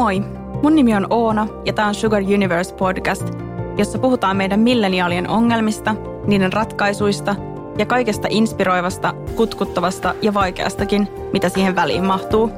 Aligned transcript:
Moi! 0.00 0.20
Mun 0.62 0.74
nimi 0.74 0.94
on 0.94 1.06
Oona 1.10 1.46
ja 1.64 1.72
tämä 1.72 1.88
on 1.88 1.94
Sugar 1.94 2.22
Universe 2.22 2.74
podcast, 2.74 3.28
jossa 3.78 3.98
puhutaan 3.98 4.36
meidän 4.36 4.60
milleniaalien 4.60 5.28
ongelmista, 5.28 5.96
niiden 6.26 6.52
ratkaisuista 6.52 7.36
ja 7.78 7.86
kaikesta 7.86 8.28
inspiroivasta, 8.30 9.14
kutkuttavasta 9.36 10.14
ja 10.22 10.34
vaikeastakin, 10.34 11.08
mitä 11.32 11.48
siihen 11.48 11.76
väliin 11.76 12.04
mahtuu. 12.04 12.50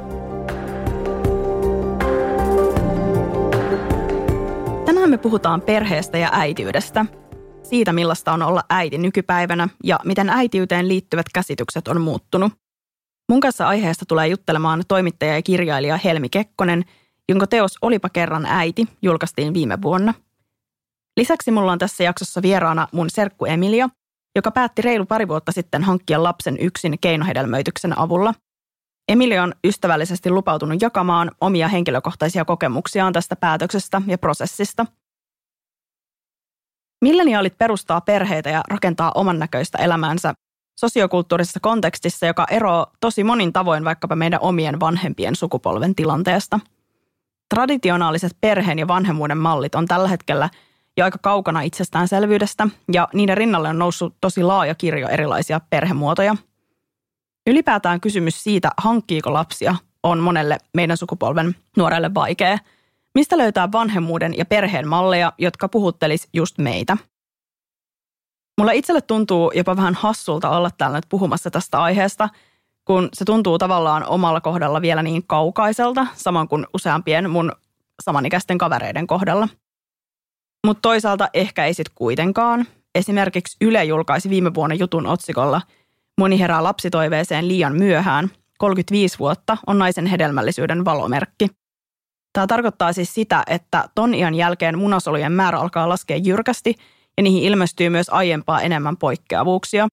Tänään 4.85 5.11
me 5.11 5.19
puhutaan 5.19 5.61
perheestä 5.61 6.19
ja 6.19 6.29
äitiydestä, 6.33 7.07
siitä 7.63 7.93
millaista 7.93 8.33
on 8.33 8.43
olla 8.43 8.63
äiti 8.71 8.99
nykypäivänä 8.99 9.69
ja 9.85 9.99
miten 10.05 10.31
äitiyteen 10.31 10.89
liittyvät 10.89 11.27
käsitykset 11.35 11.89
on 11.89 12.01
muuttunut. 12.01 12.53
Mun 13.29 13.41
kanssa 13.41 13.69
aiheesta 13.69 14.05
tulee 14.09 14.29
juttelemaan 14.29 14.83
toimittaja 14.89 15.35
ja 15.35 15.43
kirjailija 15.43 15.99
Helmi 16.05 16.29
Kekkonen, 16.29 16.85
jonka 17.29 17.47
teos 17.47 17.79
Olipa 17.83 18.09
kerran 18.09 18.47
äiti 18.47 18.87
julkaistiin 19.03 19.55
viime 19.55 19.83
vuonna. 19.83 20.15
Lisäksi 21.17 21.51
mulla 21.51 21.73
on 21.73 21.79
tässä 21.79 22.05
jaksossa 22.05 22.43
vieraana 22.43 22.89
mun 22.93 23.11
serkku 23.11 23.47
Emilia, 23.47 23.89
joka 24.37 24.51
päätti 24.51 24.83
reilu 24.83 25.07
pari 25.07 25.29
vuotta 25.29 25.53
sitten 25.53 25.83
hankkia 25.83 26.23
lapsen 26.23 26.59
yksin 26.61 26.99
keinohedelmöityksen 27.01 27.99
avulla. 27.99 28.35
Emilia 29.09 29.43
on 29.43 29.55
ystävällisesti 29.65 30.31
lupautunut 30.31 30.83
jakamaan 30.83 31.31
omia 31.41 31.69
henkilökohtaisia 31.69 32.45
kokemuksiaan 32.45 33.13
tästä 33.13 33.37
päätöksestä 33.37 34.03
ja 34.07 34.19
prosessista. 34.19 34.87
Milleniaalit 37.05 37.59
perustaa 37.59 38.01
perheitä 38.01 38.51
ja 38.51 38.61
rakentaa 38.69 39.13
oman 39.15 39.39
näköistä 39.39 39.79
elämäänsä 39.79 40.35
sosiokulttuurisessa 40.81 41.61
kontekstissa, 41.61 42.27
joka 42.27 42.47
eroaa 42.51 42.87
tosi 43.01 43.25
monin 43.25 43.53
tavoin 43.53 43.85
vaikkapa 43.85 44.17
meidän 44.17 44.41
omien 44.43 44.81
vanhempien 44.81 45.37
sukupolven 45.37 45.95
tilanteesta. 45.95 46.61
Traditionaaliset 47.53 48.37
perheen 48.41 48.79
ja 48.79 48.89
vanhemmuuden 48.89 49.39
mallit 49.39 49.75
on 49.75 49.87
tällä 49.87 50.09
hetkellä 50.09 50.51
jo 50.97 51.05
aika 51.05 51.19
kaukana 51.19 51.61
itsestäänselvyydestä 51.61 52.69
ja 52.93 53.09
niiden 53.15 53.37
rinnalle 53.37 53.69
on 53.69 53.79
noussut 53.79 54.15
tosi 54.21 54.43
laaja 54.43 54.75
kirjo 54.75 55.09
erilaisia 55.09 55.61
perhemuotoja. 55.71 56.37
Ylipäätään 57.47 58.01
kysymys 58.01 58.45
siitä, 58.45 58.71
hankkiiko 58.77 59.33
lapsia, 59.33 59.75
on 60.03 60.19
monelle 60.19 60.59
meidän 60.75 60.97
sukupolven 60.97 61.57
nuorelle 61.77 62.15
vaikea. 62.15 62.59
Mistä 63.15 63.39
löytää 63.39 63.73
vanhemmuuden 63.73 64.39
ja 64.39 64.45
perheen 64.45 64.89
malleja, 64.89 65.33
jotka 65.39 65.69
puhuttelis 65.69 66.29
just 66.33 66.59
meitä– 66.59 66.97
Mulla 68.59 68.73
itselle 68.73 69.01
tuntuu 69.01 69.53
jopa 69.55 69.77
vähän 69.77 69.95
hassulta 69.95 70.51
olla 70.51 70.71
täällä 70.79 70.99
nyt 70.99 71.07
puhumassa 71.09 71.51
tästä 71.51 71.83
aiheesta, 71.83 72.29
kun 72.93 73.09
se 73.13 73.25
tuntuu 73.25 73.59
tavallaan 73.59 74.07
omalla 74.07 74.41
kohdalla 74.41 74.83
vielä 74.83 75.03
niin 75.03 75.27
kaukaiselta, 75.27 76.07
saman 76.15 76.49
kuin 76.49 76.67
useampien 76.75 77.31
mun 77.31 77.53
samanikäisten 78.03 78.59
kavereiden 78.59 79.07
kohdalla. 79.07 79.49
Mutta 80.67 80.81
toisaalta 80.83 81.29
ehkä 81.35 81.67
ei 81.67 81.75
sit 81.75 81.89
kuitenkaan. 81.95 82.67
Esimerkiksi 82.95 83.57
Yle 83.61 83.85
julkaisi 83.85 84.31
viime 84.31 84.55
vuonna 84.55 84.75
jutun 84.75 85.07
otsikolla 85.07 85.61
Moni 86.19 86.41
herää 86.41 86.63
lapsitoiveeseen 86.63 87.49
liian 87.49 87.77
myöhään. 87.77 88.31
35 88.59 89.19
vuotta 89.19 89.57
on 89.67 89.79
naisen 89.79 90.07
hedelmällisyyden 90.07 90.85
valomerkki. 90.85 91.47
Tämä 92.33 92.47
tarkoittaa 92.47 92.93
siis 92.93 93.15
sitä, 93.15 93.43
että 93.47 93.89
ton 93.95 94.15
iän 94.15 94.35
jälkeen 94.35 94.79
munasolujen 94.79 95.33
määrä 95.33 95.59
alkaa 95.59 95.89
laskea 95.89 96.17
jyrkästi– 96.17 96.75
ja 97.17 97.23
niihin 97.23 97.43
ilmestyy 97.43 97.91
myös 97.91 98.09
aiempaa 98.11 98.63
enemmän 98.63 98.97
poikkeavuuksia. 98.97 99.89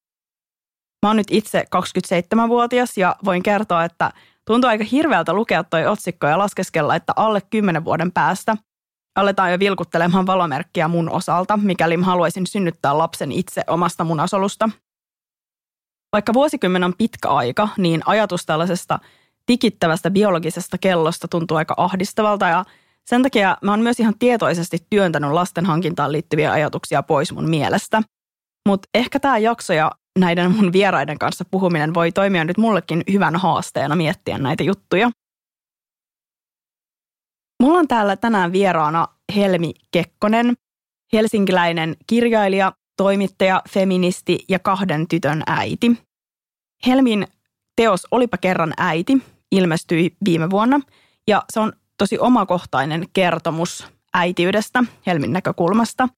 Mä 1.05 1.09
oon 1.09 1.17
nyt 1.17 1.27
itse 1.31 1.63
27-vuotias 1.75 2.97
ja 2.97 3.15
voin 3.25 3.43
kertoa, 3.43 3.83
että 3.83 4.11
tuntuu 4.45 4.67
aika 4.67 4.83
hirveältä 4.91 5.33
lukea 5.33 5.63
toi 5.63 5.85
otsikko 5.85 6.27
ja 6.27 6.37
laskeskella, 6.37 6.95
että 6.95 7.13
alle 7.15 7.41
10 7.49 7.85
vuoden 7.85 8.11
päästä 8.11 8.57
aletaan 9.15 9.51
jo 9.51 9.59
vilkuttelemaan 9.59 10.25
valomerkkiä 10.25 10.87
mun 10.87 11.09
osalta, 11.09 11.57
mikäli 11.57 11.97
mä 11.97 12.05
haluaisin 12.05 12.47
synnyttää 12.47 12.97
lapsen 12.97 13.31
itse 13.31 13.61
omasta 13.67 14.03
munasolusta. 14.03 14.69
Vaikka 16.13 16.33
vuosikymmen 16.33 16.83
on 16.83 16.93
pitkä 16.97 17.29
aika, 17.29 17.69
niin 17.77 18.01
ajatus 18.05 18.45
tällaisesta 18.45 18.99
tikittävästä 19.45 20.11
biologisesta 20.11 20.77
kellosta 20.77 21.27
tuntuu 21.27 21.57
aika 21.57 21.73
ahdistavalta 21.77 22.47
ja 22.47 22.65
sen 23.05 23.23
takia 23.23 23.57
mä 23.61 23.71
oon 23.71 23.79
myös 23.79 23.99
ihan 23.99 24.13
tietoisesti 24.19 24.77
työntänyt 24.89 25.31
lasten 25.31 25.65
hankintaan 25.65 26.11
liittyviä 26.11 26.51
ajatuksia 26.51 27.03
pois 27.03 27.31
mun 27.31 27.49
mielestä. 27.49 28.01
Mutta 28.67 28.89
ehkä 28.93 29.19
tämä 29.19 29.37
jakso 29.37 29.73
ja 29.73 29.91
näiden 30.19 30.51
mun 30.51 30.73
vieraiden 30.73 31.19
kanssa 31.19 31.45
puhuminen 31.51 31.93
voi 31.93 32.11
toimia 32.11 32.43
nyt 32.43 32.57
mullekin 32.57 33.03
hyvän 33.11 33.35
haasteena 33.35 33.95
miettiä 33.95 34.37
näitä 34.37 34.63
juttuja. 34.63 35.11
Mulla 37.63 37.79
on 37.79 37.87
täällä 37.87 38.15
tänään 38.15 38.51
vieraana 38.51 39.07
Helmi 39.35 39.73
Kekkonen, 39.91 40.53
helsinkiläinen 41.13 41.95
kirjailija, 42.07 42.73
toimittaja, 42.97 43.61
feministi 43.69 44.39
ja 44.49 44.59
kahden 44.59 45.07
tytön 45.07 45.43
äiti. 45.47 45.97
Helmin 46.87 47.27
teos 47.75 48.07
Olipa 48.11 48.37
kerran 48.37 48.73
äiti 48.77 49.17
ilmestyi 49.51 50.15
viime 50.25 50.49
vuonna 50.49 50.79
ja 51.27 51.43
se 51.53 51.59
on 51.59 51.73
tosi 51.97 52.19
omakohtainen 52.19 53.05
kertomus 53.13 53.87
äitiydestä 54.13 54.83
Helmin 55.07 55.33
näkökulmasta. 55.33 56.09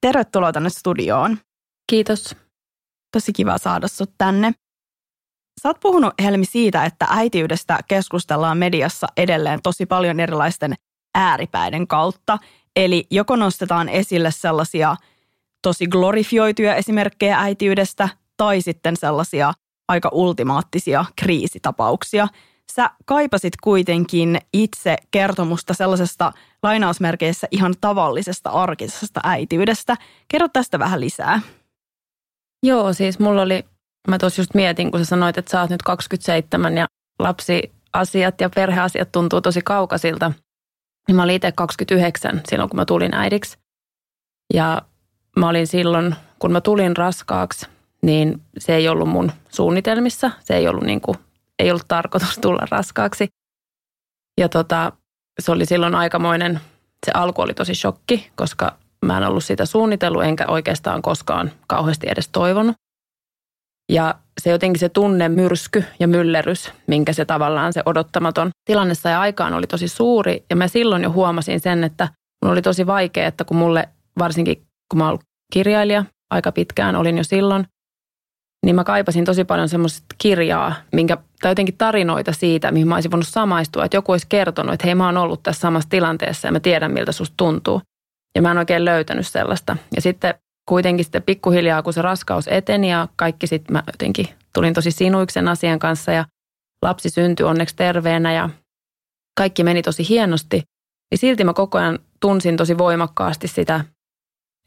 Tervetuloa 0.00 0.52
tänne 0.52 0.70
studioon. 0.70 1.38
Kiitos. 1.90 2.36
Tosi 3.14 3.32
kiva 3.32 3.58
saada 3.58 3.88
sut 3.88 4.10
tänne. 4.18 4.52
Sä 5.62 5.68
oot 5.68 5.80
puhunut 5.80 6.14
Helmi 6.22 6.44
siitä, 6.44 6.84
että 6.84 7.06
äitiydestä 7.10 7.78
keskustellaan 7.88 8.58
mediassa 8.58 9.06
edelleen 9.16 9.60
tosi 9.62 9.86
paljon 9.86 10.20
erilaisten 10.20 10.74
ääripäiden 11.14 11.86
kautta. 11.86 12.38
Eli 12.76 13.06
joko 13.10 13.36
nostetaan 13.36 13.88
esille 13.88 14.30
sellaisia 14.30 14.96
tosi 15.62 15.86
glorifioituja 15.86 16.74
esimerkkejä 16.74 17.38
äitiydestä 17.38 18.08
tai 18.36 18.60
sitten 18.60 18.96
sellaisia 18.96 19.52
aika 19.88 20.08
ultimaattisia 20.12 21.04
kriisitapauksia– 21.16 22.28
Sä 22.72 22.90
kaipasit 23.04 23.56
kuitenkin 23.62 24.38
itse 24.52 24.96
kertomusta 25.10 25.74
sellaisesta 25.74 26.32
lainausmerkeissä 26.62 27.48
ihan 27.50 27.74
tavallisesta 27.80 28.50
arkisesta 28.50 29.20
äitiydestä. 29.24 29.96
Kerro 30.28 30.48
tästä 30.48 30.78
vähän 30.78 31.00
lisää. 31.00 31.40
Joo, 32.64 32.92
siis 32.92 33.18
mulla 33.18 33.42
oli, 33.42 33.64
mä 34.08 34.18
tuossa 34.18 34.40
just 34.40 34.54
mietin, 34.54 34.90
kun 34.90 35.00
sä 35.00 35.04
sanoit, 35.04 35.38
että 35.38 35.50
sä 35.50 35.60
oot 35.60 35.70
nyt 35.70 35.82
27 35.82 36.76
ja 36.76 36.86
lapsiasiat 37.18 38.40
ja 38.40 38.50
perheasiat 38.54 39.12
tuntuu 39.12 39.40
tosi 39.40 39.60
kaukaisilta. 39.62 40.32
Niin 41.08 41.16
mä 41.16 41.22
olin 41.22 41.34
itse 41.34 41.52
29 41.52 42.40
silloin, 42.48 42.70
kun 42.70 42.76
mä 42.76 42.84
tulin 42.84 43.14
äidiksi. 43.14 43.58
Ja 44.54 44.82
mä 45.36 45.48
olin 45.48 45.66
silloin, 45.66 46.14
kun 46.38 46.52
mä 46.52 46.60
tulin 46.60 46.96
raskaaksi, 46.96 47.66
niin 48.02 48.42
se 48.58 48.74
ei 48.74 48.88
ollut 48.88 49.08
mun 49.08 49.32
suunnitelmissa. 49.48 50.30
Se 50.40 50.56
ei 50.56 50.68
ollut 50.68 50.84
niin 50.84 51.00
kuin 51.00 51.18
ei 51.58 51.70
ollut 51.70 51.88
tarkoitus 51.88 52.38
tulla 52.42 52.66
raskaaksi. 52.70 53.28
Ja 54.40 54.48
tota, 54.48 54.92
se 55.40 55.52
oli 55.52 55.66
silloin 55.66 55.94
aikamoinen, 55.94 56.60
se 57.06 57.12
alku 57.14 57.42
oli 57.42 57.54
tosi 57.54 57.74
shokki, 57.74 58.30
koska 58.34 58.78
mä 59.04 59.18
en 59.18 59.24
ollut 59.24 59.44
sitä 59.44 59.66
suunnitellut 59.66 60.24
enkä 60.24 60.44
oikeastaan 60.48 61.02
koskaan 61.02 61.50
kauheasti 61.66 62.06
edes 62.10 62.28
toivonut. 62.28 62.76
Ja 63.92 64.14
se 64.40 64.50
jotenkin 64.50 64.80
se 64.80 64.88
tunne, 64.88 65.28
myrsky 65.28 65.84
ja 66.00 66.08
myllerys, 66.08 66.72
minkä 66.86 67.12
se 67.12 67.24
tavallaan 67.24 67.72
se 67.72 67.82
odottamaton 67.86 68.50
tilanne 68.64 68.94
sai 68.94 69.14
aikaan 69.14 69.54
oli 69.54 69.66
tosi 69.66 69.88
suuri. 69.88 70.44
Ja 70.50 70.56
mä 70.56 70.68
silloin 70.68 71.02
jo 71.02 71.10
huomasin 71.10 71.60
sen, 71.60 71.84
että 71.84 72.08
mun 72.44 72.52
oli 72.52 72.62
tosi 72.62 72.86
vaikea, 72.86 73.26
että 73.26 73.44
kun 73.44 73.56
mulle 73.56 73.88
varsinkin 74.18 74.62
kun 74.90 74.98
mä 74.98 75.08
ollut 75.08 75.22
kirjailija 75.52 76.04
aika 76.30 76.52
pitkään, 76.52 76.96
olin 76.96 77.18
jo 77.18 77.24
silloin, 77.24 77.66
niin 78.64 78.76
mä 78.76 78.84
kaipasin 78.84 79.24
tosi 79.24 79.44
paljon 79.44 79.68
semmoista 79.68 80.14
kirjaa, 80.18 80.74
minkä, 80.92 81.16
tai 81.40 81.50
jotenkin 81.50 81.76
tarinoita 81.78 82.32
siitä, 82.32 82.72
mihin 82.72 82.88
mä 82.88 82.94
olisin 82.94 83.10
voinut 83.10 83.28
samaistua. 83.28 83.84
Että 83.84 83.96
joku 83.96 84.12
olisi 84.12 84.26
kertonut, 84.28 84.74
että 84.74 84.86
hei 84.86 84.94
mä 84.94 85.06
oon 85.06 85.16
ollut 85.16 85.42
tässä 85.42 85.60
samassa 85.60 85.88
tilanteessa 85.88 86.48
ja 86.48 86.52
mä 86.52 86.60
tiedän 86.60 86.92
miltä 86.92 87.12
susta 87.12 87.34
tuntuu. 87.36 87.80
Ja 88.34 88.42
mä 88.42 88.50
en 88.50 88.58
oikein 88.58 88.84
löytänyt 88.84 89.26
sellaista. 89.26 89.76
Ja 89.96 90.02
sitten 90.02 90.34
kuitenkin 90.68 91.04
sitten 91.04 91.22
pikkuhiljaa, 91.22 91.82
kun 91.82 91.92
se 91.92 92.02
raskaus 92.02 92.48
eteni 92.48 92.90
ja 92.90 93.08
kaikki 93.16 93.46
sitten 93.46 93.72
mä 93.72 93.82
jotenkin 93.86 94.28
tulin 94.54 94.74
tosi 94.74 94.90
sinuiksen 94.90 95.48
asian 95.48 95.78
kanssa 95.78 96.12
ja 96.12 96.24
lapsi 96.82 97.10
syntyi 97.10 97.46
onneksi 97.46 97.76
terveenä 97.76 98.32
ja 98.32 98.50
kaikki 99.38 99.64
meni 99.64 99.82
tosi 99.82 100.08
hienosti. 100.08 100.62
Niin 101.10 101.18
silti 101.18 101.44
mä 101.44 101.52
koko 101.52 101.78
ajan 101.78 101.98
tunsin 102.20 102.56
tosi 102.56 102.78
voimakkaasti 102.78 103.48
sitä, 103.48 103.84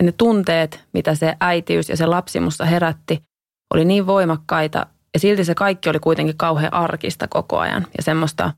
ne 0.04 0.12
tunteet, 0.12 0.84
mitä 0.94 1.16
se 1.16 1.36
äitiys 1.40 1.90
ja 1.90 1.98
se 1.98 2.06
lapsi 2.06 2.40
musta 2.40 2.66
herätti– 2.66 3.20
oli 3.74 3.86
niin 3.86 4.08
voimakkaita 4.08 4.86
ja 5.14 5.20
silti 5.20 5.46
se 5.46 5.56
kaikki 5.56 5.90
oli 5.90 6.00
kuitenkin 6.00 6.38
kauhean 6.38 6.74
arkista 6.74 7.28
koko 7.28 7.60
ajan 7.60 7.88
ja 7.98 8.04
semmoista 8.04 8.54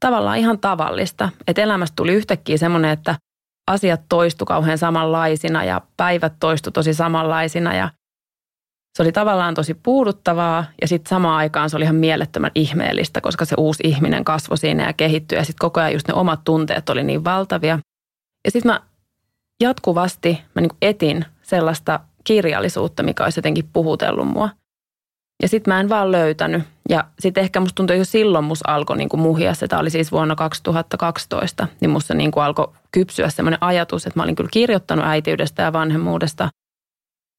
tavallaan 0.00 0.38
ihan 0.38 0.58
tavallista. 0.58 1.28
Että 1.46 1.62
elämästä 1.62 1.96
tuli 1.96 2.12
yhtäkkiä 2.12 2.56
semmoinen, 2.56 2.90
että 2.90 3.14
asiat 3.70 4.00
toistu 4.08 4.44
kauhean 4.44 4.78
samanlaisina 4.78 5.64
ja 5.64 5.80
päivät 5.96 6.32
toistu 6.40 6.70
tosi 6.70 6.94
samanlaisina 6.94 7.74
ja 7.74 7.90
se 8.96 9.02
oli 9.02 9.12
tavallaan 9.12 9.54
tosi 9.54 9.74
puuduttavaa 9.74 10.64
ja 10.80 10.88
sitten 10.88 11.08
samaan 11.08 11.36
aikaan 11.36 11.70
se 11.70 11.76
oli 11.76 11.84
ihan 11.84 11.96
mielettömän 11.96 12.50
ihmeellistä, 12.54 13.20
koska 13.20 13.44
se 13.44 13.54
uusi 13.58 13.82
ihminen 13.86 14.24
kasvoi 14.24 14.58
siinä 14.58 14.86
ja 14.86 14.92
kehittyi 14.92 15.38
ja 15.38 15.44
sitten 15.44 15.60
koko 15.66 15.80
ajan 15.80 15.92
just 15.92 16.08
ne 16.08 16.14
omat 16.14 16.40
tunteet 16.44 16.88
oli 16.88 17.02
niin 17.02 17.24
valtavia. 17.24 17.78
Ja 18.44 18.50
sitten 18.50 18.72
mä 18.72 18.80
jatkuvasti 19.60 20.42
mä 20.54 20.60
niin 20.62 20.70
etin 20.82 21.24
sellaista 21.42 22.00
kirjallisuutta, 22.24 23.02
mikä 23.02 23.24
olisi 23.24 23.38
jotenkin 23.38 23.68
puhutellut 23.72 24.28
mua. 24.28 24.48
Ja 25.42 25.48
sitten 25.48 25.74
mä 25.74 25.80
en 25.80 25.88
vaan 25.88 26.12
löytänyt. 26.12 26.62
Ja 26.88 27.04
sitten 27.18 27.42
ehkä 27.42 27.60
musta 27.60 27.74
tuntui 27.74 27.98
jo 27.98 28.04
silloin 28.04 28.44
musta 28.44 28.72
alkoi 28.72 28.96
niin 28.96 29.08
kuin 29.08 29.20
muhia, 29.20 29.54
se 29.54 29.66
oli 29.78 29.90
siis 29.90 30.12
vuonna 30.12 30.34
2012, 30.34 31.68
niin 31.80 31.90
musta 31.90 32.14
niin 32.14 32.30
kuin 32.30 32.44
alkoi 32.44 32.72
kypsyä 32.92 33.28
semmoinen 33.28 33.62
ajatus, 33.62 34.06
että 34.06 34.18
mä 34.18 34.22
olin 34.22 34.36
kyllä 34.36 34.50
kirjoittanut 34.52 35.04
äitiydestä 35.04 35.62
ja 35.62 35.72
vanhemmuudesta. 35.72 36.48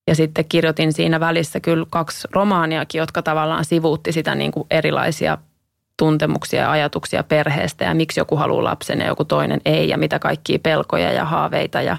Ja 0.07 0.15
sitten 0.15 0.45
kirjoitin 0.45 0.94
siinä 0.94 1.19
välissä 1.19 1.59
kyllä 1.59 1.86
kaksi 1.89 2.27
romaaniakin, 2.31 3.00
jotka 3.00 3.21
tavallaan 3.21 3.65
sivuutti 3.65 4.12
sitä 4.12 4.36
niin 4.36 4.51
kuin 4.51 4.68
erilaisia 4.71 5.38
tuntemuksia 5.98 6.62
ja 6.62 6.71
ajatuksia 6.71 7.24
perheestä 7.24 7.86
ja 7.86 7.94
miksi 7.94 8.19
joku 8.19 8.36
haluaa 8.36 8.63
lapsen 8.63 9.00
ja 9.00 9.07
joku 9.07 9.25
toinen 9.25 9.62
ei 9.65 9.89
ja 9.89 9.98
mitä 9.98 10.19
kaikkia 10.19 10.59
pelkoja 10.59 11.12
ja 11.12 11.25
haaveita 11.25 11.81
ja 11.81 11.97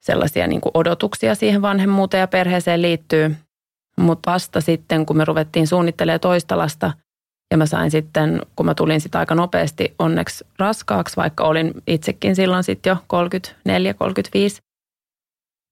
sellaisia 0.00 0.46
niin 0.46 0.60
kuin 0.60 0.70
odotuksia 0.74 1.34
siihen 1.34 1.62
vanhemmuuteen 1.62 2.20
ja 2.20 2.28
perheeseen 2.28 2.82
liittyy. 2.82 3.36
Mutta 4.00 4.32
vasta 4.32 4.60
sitten, 4.60 5.06
kun 5.06 5.16
me 5.16 5.24
ruvettiin 5.24 5.66
suunnittelemaan 5.66 6.20
toista 6.20 6.58
lasta 6.58 6.92
ja 7.50 7.56
mä 7.56 7.66
sain 7.66 7.90
sitten, 7.90 8.42
kun 8.56 8.66
mä 8.66 8.74
tulin 8.74 9.00
sitten 9.00 9.18
aika 9.18 9.34
nopeasti 9.34 9.94
onneksi 9.98 10.44
raskaaksi, 10.58 11.16
vaikka 11.16 11.44
olin 11.44 11.74
itsekin 11.86 12.36
silloin 12.36 12.64
sitten 12.64 12.90
jo 12.90 12.96
34-35, 14.58 14.62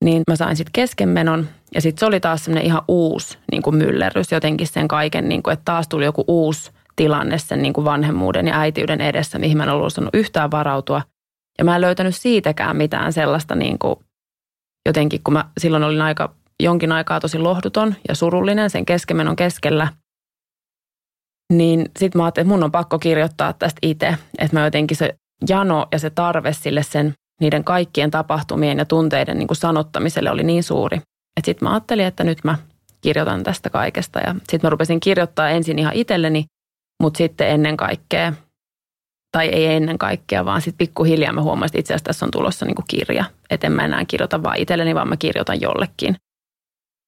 niin 0.04 0.22
mä 0.30 0.36
sain 0.36 0.56
sitten 0.56 0.72
keskenmenon 0.72 1.48
ja 1.74 1.80
sitten 1.80 2.00
se 2.00 2.06
oli 2.06 2.20
taas 2.20 2.44
semmoinen 2.44 2.66
ihan 2.66 2.82
uusi 2.88 3.38
niin 3.52 3.62
kuin 3.62 3.76
myllerrys 3.76 4.32
jotenkin 4.32 4.66
sen 4.66 4.88
kaiken, 4.88 5.28
niin 5.28 5.42
kuin, 5.42 5.52
että 5.52 5.64
taas 5.64 5.88
tuli 5.88 6.04
joku 6.04 6.24
uusi 6.28 6.70
tilanne 6.96 7.38
sen 7.38 7.62
niin 7.62 7.72
kuin 7.72 7.84
vanhemmuuden 7.84 8.46
ja 8.46 8.60
äitiyden 8.60 9.00
edessä, 9.00 9.38
mihin 9.38 9.56
mä 9.56 9.62
en 9.62 9.68
ollut 9.68 9.86
osannut 9.86 10.14
yhtään 10.14 10.50
varautua. 10.50 11.02
Ja 11.58 11.64
mä 11.64 11.74
en 11.74 11.80
löytänyt 11.80 12.16
siitäkään 12.16 12.76
mitään 12.76 13.12
sellaista 13.12 13.54
niin 13.54 13.78
kuin, 13.78 13.96
jotenkin, 14.86 15.20
kun 15.24 15.34
mä 15.34 15.44
silloin 15.58 15.84
olin 15.84 16.02
aika 16.02 16.34
jonkin 16.62 16.92
aikaa 16.92 17.20
tosi 17.20 17.38
lohduton 17.38 17.94
ja 18.08 18.14
surullinen 18.14 18.70
sen 18.70 18.86
keskenmenon 18.86 19.36
keskellä, 19.36 19.88
niin 21.52 21.90
sitten 21.98 22.18
mä 22.18 22.24
ajattelin, 22.24 22.46
että 22.46 22.54
mun 22.54 22.64
on 22.64 22.72
pakko 22.72 22.98
kirjoittaa 22.98 23.52
tästä 23.52 23.78
itse, 23.82 24.16
että 24.38 24.56
mä 24.56 24.64
jotenkin 24.64 24.96
se 24.96 25.14
jano 25.48 25.86
ja 25.92 25.98
se 25.98 26.10
tarve 26.10 26.52
sille 26.52 26.82
sen 26.82 27.12
niiden 27.40 27.64
kaikkien 27.64 28.10
tapahtumien 28.10 28.78
ja 28.78 28.84
tunteiden 28.84 29.38
niin 29.38 29.48
kuin 29.48 29.56
sanottamiselle 29.56 30.30
oli 30.30 30.42
niin 30.42 30.62
suuri. 30.62 30.96
Että 31.36 31.44
sitten 31.44 31.68
mä 31.68 31.72
ajattelin, 31.72 32.06
että 32.06 32.24
nyt 32.24 32.44
mä 32.44 32.58
kirjoitan 33.00 33.42
tästä 33.42 33.70
kaikesta 33.70 34.18
ja 34.18 34.34
sitten 34.34 34.60
mä 34.62 34.70
rupesin 34.70 35.00
kirjoittaa 35.00 35.50
ensin 35.50 35.78
ihan 35.78 35.92
itselleni, 35.94 36.44
mutta 37.02 37.18
sitten 37.18 37.48
ennen 37.48 37.76
kaikkea– 37.76 38.32
tai 39.36 39.48
ei 39.48 39.66
ennen 39.66 39.98
kaikkea, 39.98 40.44
vaan 40.44 40.60
sitten 40.60 40.78
pikkuhiljaa 40.78 41.32
mä 41.32 41.42
huomasin, 41.42 41.66
että 41.66 41.80
itse 41.80 41.94
asiassa 41.94 42.04
tässä 42.04 42.26
on 42.26 42.30
tulossa 42.30 42.66
niin 42.66 42.74
kuin 42.74 42.86
kirja. 42.88 43.24
Että 43.50 43.66
en 43.66 43.72
mä 43.72 43.84
enää 43.84 44.04
kirjoita 44.04 44.42
vaan 44.42 44.56
itselleni, 44.56 44.94
vaan 44.94 45.08
mä 45.08 45.16
kirjoitan 45.16 45.60
jollekin. 45.60 46.16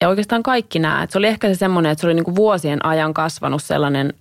Ja 0.02 0.08
oikeastaan 0.08 0.42
kaikki 0.42 0.78
nämä. 0.78 1.02
Että 1.02 1.12
se 1.12 1.18
oli 1.18 1.26
ehkä 1.26 1.48
se 1.48 1.54
semmoinen, 1.54 1.92
että 1.92 2.00
se 2.00 2.06
oli 2.06 2.14
niin 2.14 2.24
kuin 2.24 2.36
vuosien 2.36 2.86
ajan 2.86 3.14
kasvanut 3.14 3.62
sellainen 3.62 4.14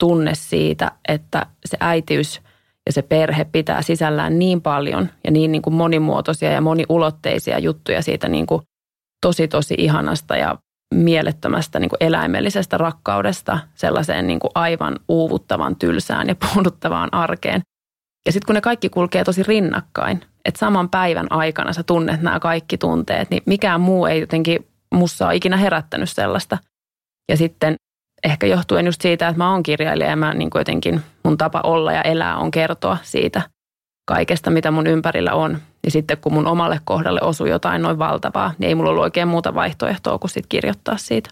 tunne 0.00 0.34
siitä, 0.34 0.92
että 1.08 1.46
se 1.64 1.76
äitiys 1.80 2.40
ja 2.86 2.92
se 2.92 3.02
perhe 3.02 3.44
pitää 3.44 3.82
sisällään 3.82 4.38
niin 4.38 4.62
paljon 4.62 5.08
ja 5.24 5.30
niin, 5.30 5.52
niin 5.52 5.62
kuin 5.62 5.74
monimuotoisia 5.74 6.52
ja 6.52 6.60
moniulotteisia 6.60 7.58
juttuja 7.58 8.02
siitä 8.02 8.28
niin 8.28 8.46
kuin 8.46 8.62
tosi 9.20 9.48
tosi 9.48 9.74
ihanasta 9.78 10.36
ja 10.36 10.58
mielettömästä 10.94 11.78
niin 11.78 11.88
kuin 11.88 11.96
eläimellisestä 12.00 12.78
rakkaudesta 12.78 13.58
sellaiseen 13.74 14.26
niin 14.26 14.40
kuin 14.40 14.50
aivan 14.54 14.96
uuvuttavan 15.08 15.76
tylsään 15.76 16.28
ja 16.28 16.34
puuduttavaan 16.34 17.14
arkeen. 17.14 17.60
Ja 18.26 18.32
sitten 18.32 18.46
kun 18.46 18.54
ne 18.54 18.60
kaikki 18.60 18.88
kulkee 18.88 19.24
tosi 19.24 19.42
rinnakkain, 19.42 20.20
että 20.44 20.58
saman 20.58 20.88
päivän 20.88 21.26
aikana 21.30 21.72
sä 21.72 21.82
tunnet 21.82 22.22
nämä 22.22 22.40
kaikki 22.40 22.78
tunteet, 22.78 23.30
niin 23.30 23.42
mikään 23.46 23.80
muu 23.80 24.06
ei 24.06 24.20
jotenkin 24.20 24.66
mussa 24.94 25.26
ole 25.26 25.36
ikinä 25.36 25.56
herättänyt 25.56 26.10
sellaista. 26.10 26.58
Ja 27.28 27.36
sitten 27.36 27.74
ehkä 28.24 28.46
johtuen 28.46 28.86
just 28.86 29.00
siitä, 29.00 29.28
että 29.28 29.38
mä 29.38 29.52
oon 29.52 29.62
kirjailija 29.62 30.10
ja 30.10 30.16
mä 30.16 30.34
niin 30.34 30.50
kuin 30.50 30.60
jotenkin 30.60 31.00
mun 31.24 31.38
tapa 31.38 31.60
olla 31.60 31.92
ja 31.92 32.02
elää 32.02 32.36
on 32.36 32.50
kertoa 32.50 32.96
siitä 33.02 33.42
kaikesta, 34.06 34.50
mitä 34.50 34.70
mun 34.70 34.86
ympärillä 34.86 35.32
on. 35.34 35.58
Niin 35.82 35.90
sitten 35.90 36.18
kun 36.18 36.32
mun 36.32 36.46
omalle 36.46 36.80
kohdalle 36.84 37.20
osui 37.22 37.50
jotain 37.50 37.82
noin 37.82 37.98
valtavaa, 37.98 38.54
niin 38.58 38.68
ei 38.68 38.74
mulla 38.74 38.90
ollut 38.90 39.02
oikein 39.02 39.28
muuta 39.28 39.54
vaihtoehtoa 39.54 40.18
kuin 40.18 40.30
sitten 40.30 40.48
kirjoittaa 40.48 40.96
siitä. 40.96 41.30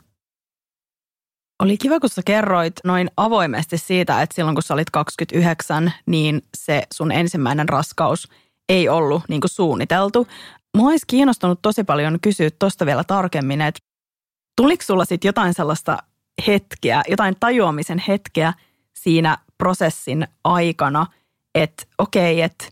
Oli 1.62 1.77
kiva, 1.77 2.00
kun 2.00 2.11
sä 2.11 2.23
kerroit 2.25 2.75
noin 2.85 3.11
avoimesti 3.17 3.79
siitä, 3.79 4.23
että 4.23 4.35
silloin 4.35 4.55
kun 4.55 4.62
sä 4.62 4.75
olit 4.75 4.91
29, 4.91 5.93
niin 6.06 6.43
se 6.56 6.83
sun 6.94 7.12
ensimmäinen 7.12 7.69
raskaus 7.69 8.29
ei 8.69 8.89
ollut 8.89 9.23
niin 9.29 9.41
kuin 9.41 9.50
suunniteltu. 9.50 10.29
Mua 10.77 10.89
olisi 10.89 11.06
kiinnostunut 11.06 11.59
tosi 11.62 11.85
paljon 11.85 12.19
kysyä 12.21 12.49
tuosta 12.59 12.87
vielä 12.87 13.05
tarkemmin, 13.05 13.61
että 13.61 13.81
tuliko 14.56 14.83
sulla 14.83 15.05
sitten 15.05 15.29
jotain 15.29 15.55
sellaista 15.55 15.99
hetkeä, 16.46 17.02
jotain 17.08 17.37
tajuamisen 17.40 18.02
hetkeä 18.08 18.52
siinä 18.94 19.38
prosessin 19.58 20.26
aikana, 20.44 21.06
että 21.55 21.84
okei, 21.99 22.34
okay, 22.34 22.44
että 22.44 22.64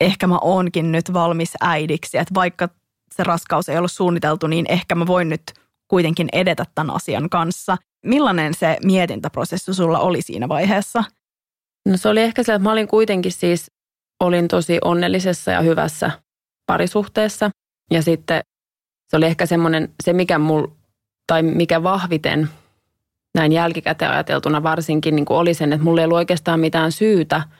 ehkä 0.00 0.26
mä 0.26 0.38
oonkin 0.42 0.92
nyt 0.92 1.12
valmis 1.12 1.52
äidiksi, 1.60 2.18
että 2.18 2.34
vaikka 2.34 2.68
se 3.14 3.24
raskaus 3.24 3.68
ei 3.68 3.78
ollut 3.78 3.92
suunniteltu, 3.92 4.46
niin 4.46 4.66
ehkä 4.68 4.94
mä 4.94 5.06
voin 5.06 5.28
nyt 5.28 5.42
kuitenkin 5.88 6.28
edetä 6.32 6.64
tämän 6.74 6.94
asian 6.94 7.30
kanssa. 7.30 7.76
Millainen 8.06 8.54
se 8.54 8.78
mietintäprosessi 8.84 9.74
sulla 9.74 9.98
oli 9.98 10.22
siinä 10.22 10.48
vaiheessa? 10.48 11.04
No 11.88 11.96
se 11.96 12.08
oli 12.08 12.20
ehkä 12.20 12.42
se, 12.42 12.54
että 12.54 12.62
mä 12.62 12.72
olin 12.72 12.88
kuitenkin 12.88 13.32
siis, 13.32 13.70
olin 14.20 14.48
tosi 14.48 14.78
onnellisessa 14.84 15.50
ja 15.50 15.60
hyvässä 15.60 16.10
parisuhteessa. 16.66 17.50
Ja 17.90 18.02
sitten 18.02 18.42
se 19.10 19.16
oli 19.16 19.26
ehkä 19.26 19.46
semmoinen, 19.46 19.94
se 20.02 20.12
mikä 20.12 20.38
mul, 20.38 20.66
tai 21.26 21.42
mikä 21.42 21.82
vahviten 21.82 22.48
näin 23.34 23.52
jälkikäteen 23.52 24.10
ajateltuna 24.10 24.62
varsinkin 24.62 25.16
niin 25.16 25.24
kuin 25.24 25.36
oli 25.36 25.54
sen, 25.54 25.72
että 25.72 25.84
mulla 25.84 26.00
ei 26.00 26.04
ollut 26.04 26.16
oikeastaan 26.16 26.60
mitään 26.60 26.92
syytä– 26.92 27.42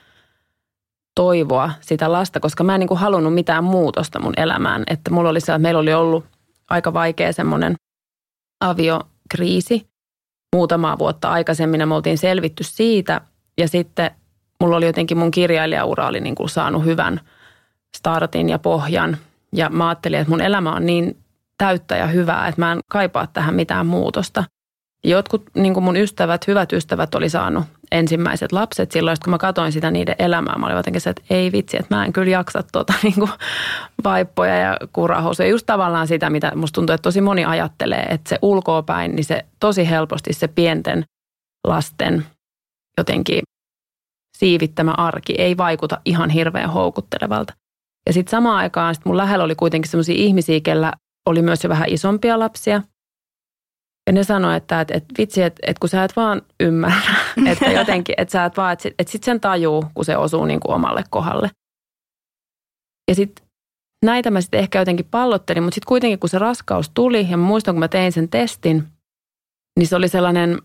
toivoa 1.15 1.71
sitä 1.81 2.13
lasta, 2.13 2.41
koska 2.41 2.65
mä 2.65 2.75
en 2.75 2.81
niin 2.81 2.89
kuin 2.89 3.01
halunnut 3.01 3.35
mitään 3.35 3.65
muutosta 3.65 4.21
mun 4.21 4.35
elämään. 4.37 4.83
Että 4.87 5.11
mulla 5.11 5.31
oli 5.31 5.41
se, 5.41 5.53
että 5.53 5.59
meillä 5.59 5.81
oli 5.81 5.95
ollut 5.95 6.25
aika 6.71 6.93
vaikea 6.93 7.33
semmoinen 7.33 7.75
aviokriisi 8.61 9.87
muutamaa 10.57 10.99
vuotta 10.99 11.31
aikaisemmin 11.31 11.81
ja 11.81 11.87
me 11.87 11.95
oltiin 11.95 12.19
selvitty 12.19 12.65
siitä. 12.65 13.21
Ja 13.59 13.69
sitten 13.69 14.11
mulla 14.61 14.77
oli 14.77 14.87
jotenkin 14.87 15.19
mun 15.19 15.31
kirjailijaura 15.31 16.07
oli 16.07 16.21
niin 16.21 16.35
kuin 16.35 16.49
saanut 16.49 16.85
hyvän 16.85 17.21
startin 17.97 18.49
ja 18.49 18.59
pohjan. 18.59 19.17
Ja 19.53 19.69
mä 19.69 19.89
ajattelin, 19.89 20.19
että 20.19 20.31
mun 20.31 20.41
elämä 20.41 20.73
on 20.73 20.87
niin 20.87 21.17
täyttä 21.59 21.97
ja 21.97 22.07
hyvää, 22.07 22.49
että 22.49 22.61
mä 22.61 22.73
en 22.73 22.79
kaipaa 22.91 23.27
tähän 23.27 23.55
mitään 23.55 23.87
muutosta. 23.87 24.45
Jotkut 25.05 25.43
niin 25.55 25.83
mun 25.83 25.97
ystävät, 25.97 26.47
hyvät 26.47 26.73
ystävät 26.73 27.15
oli 27.15 27.29
saanut 27.29 27.65
ensimmäiset 27.93 28.53
lapset 28.53 28.93
silloin, 28.93 29.17
kun 29.25 29.31
mä 29.31 29.39
katsoin 29.39 29.73
sitä 29.73 29.91
niiden 29.91 30.15
elämää. 30.19 30.59
Mä 30.59 30.67
olin 30.67 30.77
jotenkin 30.77 31.01
se, 31.01 31.11
että 31.11 31.23
ei 31.31 31.53
vitsi, 31.53 31.77
että 31.77 31.97
mä 31.97 32.05
en 32.05 32.13
kyllä 32.13 32.31
jaksa 32.31 32.63
tuota 32.73 32.95
niin 33.03 33.15
kuin 33.15 33.31
vaippoja 34.05 34.57
ja 34.57 34.77
kurahousuja. 34.93 35.49
Just 35.49 35.67
tavallaan 35.67 36.09
sitä, 36.09 36.31
mitä 36.31 36.53
musta 36.55 36.75
tuntuu, 36.75 36.95
että 36.95 37.03
tosi 37.03 37.21
moni 37.21 37.45
ajattelee, 37.45 38.03
että 38.03 38.29
se 38.29 38.39
ulkoopäin, 38.43 39.17
niin 39.17 39.25
se 39.25 39.45
tosi 39.61 39.91
helposti 39.91 40.33
se 40.33 40.49
pienten 40.49 41.05
lasten 41.67 42.27
jotenkin 42.99 43.43
siivittämä 44.39 44.91
arki 44.91 45.35
ei 45.39 45.57
vaikuta 45.57 46.01
ihan 46.05 46.31
hirveän 46.31 46.71
houkuttelevalta. 46.71 47.55
Ja 48.07 48.13
sitten 48.13 48.31
samaan 48.31 48.57
aikaan 48.57 48.95
sit 48.95 49.05
mun 49.05 49.17
lähellä 49.17 49.45
oli 49.45 49.55
kuitenkin 49.55 49.91
sellaisia 49.91 50.15
ihmisiä, 50.15 50.61
kellä 50.61 50.93
oli 51.27 51.43
myös 51.43 51.65
jo 51.65 51.71
vähän 51.71 51.89
isompia 51.89 52.39
lapsia– 52.39 52.83
ja 54.07 54.13
ne 54.13 54.25
sanoi, 54.25 54.57
että, 54.57 54.81
että, 54.81 54.95
että 54.95 55.15
vitsi, 55.19 55.43
että, 55.43 55.61
että 55.67 55.81
kun 55.81 55.89
sä 55.89 56.05
et 56.05 56.17
vaan 56.17 56.43
ymmärrä, 56.61 57.15
että 57.51 57.71
jotenkin, 57.71 58.15
että 58.19 58.33
sä 58.33 58.45
et 58.45 58.57
vaan, 58.57 58.73
että, 58.73 58.89
että 58.99 59.13
sit 59.13 59.25
sen 59.25 59.41
tajuu, 59.41 59.85
kun 59.95 60.05
se 60.05 60.17
osuu 60.17 60.45
niin 60.45 60.61
kuin 60.61 60.75
omalle 60.75 61.05
kohdalle. 61.11 61.51
Ja 63.09 63.15
sitten 63.15 63.47
näitä 64.05 64.31
mä 64.31 64.41
sitten 64.41 64.61
ehkä 64.61 64.79
jotenkin 64.79 65.07
pallottelin, 65.11 65.63
mutta 65.63 65.75
sitten 65.75 65.89
kuitenkin 65.89 66.19
kun 66.19 66.29
se 66.29 66.39
raskaus 66.39 66.91
tuli, 66.95 67.31
ja 67.31 67.37
mä 67.37 67.47
muistan 67.47 67.75
kun 67.75 67.81
mä 67.81 67.89
tein 67.89 68.13
sen 68.13 68.29
testin, 68.29 68.85
niin 69.79 69.87
se 69.87 69.97
oli 69.97 70.09
sellainen, 70.09 70.59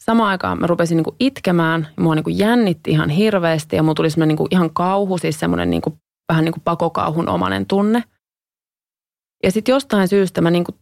samaan 0.00 0.30
aikaan 0.30 0.60
mä 0.60 0.66
rupesin 0.66 0.96
niin 0.96 1.04
kuin 1.04 1.16
itkemään, 1.20 1.88
ja 1.96 2.02
mua 2.02 2.14
niin 2.14 2.24
kuin 2.24 2.38
jännitti 2.38 2.90
ihan 2.90 3.10
hirveästi, 3.10 3.76
ja 3.76 3.82
mulla 3.82 3.94
tuli 3.94 4.10
semmoinen 4.10 4.28
niin 4.28 4.36
kuin 4.36 4.48
ihan 4.50 4.70
kauhu, 4.70 5.18
siis 5.18 5.40
semmoinen 5.40 5.70
niin 5.70 5.82
kuin, 5.82 5.96
vähän 6.32 6.44
niin 6.44 6.52
kuin 6.52 6.62
pakokauhun 6.64 7.28
omainen 7.28 7.66
tunne. 7.66 8.04
Ja 9.44 9.50
sitten 9.50 9.72
jostain 9.72 10.08
syystä 10.08 10.40
mä 10.40 10.50
niin 10.50 10.64
kuin 10.64 10.78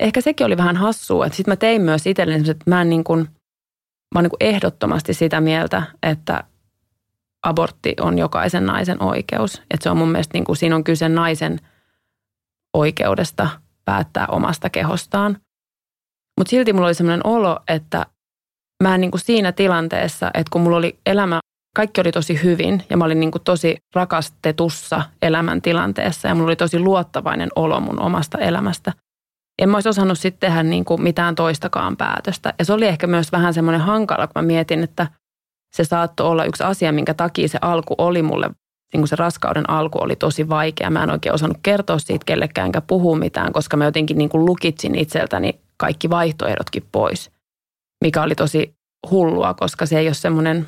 ehkä 0.00 0.20
sekin 0.20 0.46
oli 0.46 0.56
vähän 0.56 0.76
hassua, 0.76 1.26
että 1.26 1.36
sitten 1.36 1.52
mä 1.52 1.56
tein 1.56 1.82
myös 1.82 2.06
itselleni 2.06 2.50
että 2.50 2.70
mä 2.70 2.82
en 2.82 2.90
niin 2.90 3.04
kuin, 3.04 3.20
mä 4.14 4.18
oon 4.18 4.22
niin 4.22 4.30
kuin 4.30 4.42
ehdottomasti 4.54 5.14
sitä 5.14 5.40
mieltä, 5.40 5.82
että 6.02 6.44
abortti 7.42 7.94
on 8.00 8.18
jokaisen 8.18 8.66
naisen 8.66 9.02
oikeus. 9.02 9.62
Että 9.70 9.82
se 9.84 9.90
on 9.90 9.96
mun 9.96 10.08
mielestä, 10.08 10.32
niin 10.32 10.44
kuin, 10.44 10.56
siinä 10.56 10.76
on 10.76 10.84
kyse 10.84 11.08
naisen 11.08 11.58
oikeudesta 12.74 13.48
päättää 13.84 14.26
omasta 14.26 14.70
kehostaan. 14.70 15.36
Mutta 16.38 16.50
silti 16.50 16.72
mulla 16.72 16.86
oli 16.86 16.94
sellainen 16.94 17.26
olo, 17.26 17.60
että 17.68 18.06
mä 18.82 18.94
en 18.94 19.00
niin 19.00 19.10
kuin 19.10 19.20
siinä 19.20 19.52
tilanteessa, 19.52 20.30
että 20.34 20.50
kun 20.50 20.60
mulla 20.60 20.76
oli 20.76 20.98
elämä, 21.06 21.40
kaikki 21.76 22.00
oli 22.00 22.12
tosi 22.12 22.42
hyvin 22.42 22.82
ja 22.90 22.96
mä 22.96 23.04
olin 23.04 23.20
niin 23.20 23.30
kuin 23.30 23.42
tosi 23.42 23.76
rakastetussa 23.94 25.02
elämäntilanteessa 25.22 26.28
ja 26.28 26.34
mulla 26.34 26.46
oli 26.46 26.56
tosi 26.56 26.78
luottavainen 26.78 27.48
olo 27.56 27.80
mun 27.80 28.00
omasta 28.00 28.38
elämästä. 28.38 28.92
En 29.62 29.68
mä 29.68 29.76
olisi 29.76 29.88
osannut 29.88 30.18
sitten 30.18 30.50
tehdä 30.50 30.62
niin 30.62 30.84
kuin 30.84 31.02
mitään 31.02 31.34
toistakaan 31.34 31.96
päätöstä. 31.96 32.54
Ja 32.58 32.64
se 32.64 32.72
oli 32.72 32.86
ehkä 32.86 33.06
myös 33.06 33.32
vähän 33.32 33.54
semmoinen 33.54 33.80
hankala, 33.80 34.26
kun 34.26 34.32
mä 34.34 34.42
mietin, 34.42 34.82
että 34.82 35.06
se 35.76 35.84
saattoi 35.84 36.26
olla 36.26 36.44
yksi 36.44 36.62
asia, 36.62 36.92
minkä 36.92 37.14
takia 37.14 37.48
se 37.48 37.58
alku 37.62 37.94
oli 37.98 38.22
mulle, 38.22 38.50
niin 38.92 39.00
kuin 39.00 39.08
se 39.08 39.16
raskauden 39.16 39.70
alku 39.70 39.98
oli 40.02 40.16
tosi 40.16 40.48
vaikea. 40.48 40.90
Mä 40.90 41.02
en 41.02 41.10
oikein 41.10 41.34
osannut 41.34 41.58
kertoa 41.62 41.98
siitä 41.98 42.24
kellekään 42.24 42.66
enkä 42.66 42.80
puhua 42.80 43.16
mitään, 43.16 43.52
koska 43.52 43.76
mä 43.76 43.84
jotenkin 43.84 44.18
niin 44.18 44.30
kuin 44.30 44.44
lukitsin 44.44 44.94
itseltäni 44.94 45.60
kaikki 45.76 46.10
vaihtoehdotkin 46.10 46.88
pois, 46.92 47.30
mikä 48.04 48.22
oli 48.22 48.34
tosi 48.34 48.74
hullua, 49.10 49.54
koska 49.54 49.86
se 49.86 49.98
ei 49.98 50.08
ole 50.08 50.14
semmoinen, 50.14 50.66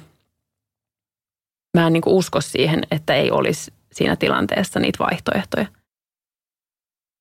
mä 1.76 1.86
en 1.86 1.92
niin 1.92 2.02
kuin 2.02 2.14
usko 2.14 2.40
siihen, 2.40 2.82
että 2.90 3.14
ei 3.14 3.30
olisi 3.30 3.72
siinä 3.92 4.16
tilanteessa 4.16 4.80
niitä 4.80 4.98
vaihtoehtoja. 4.98 5.66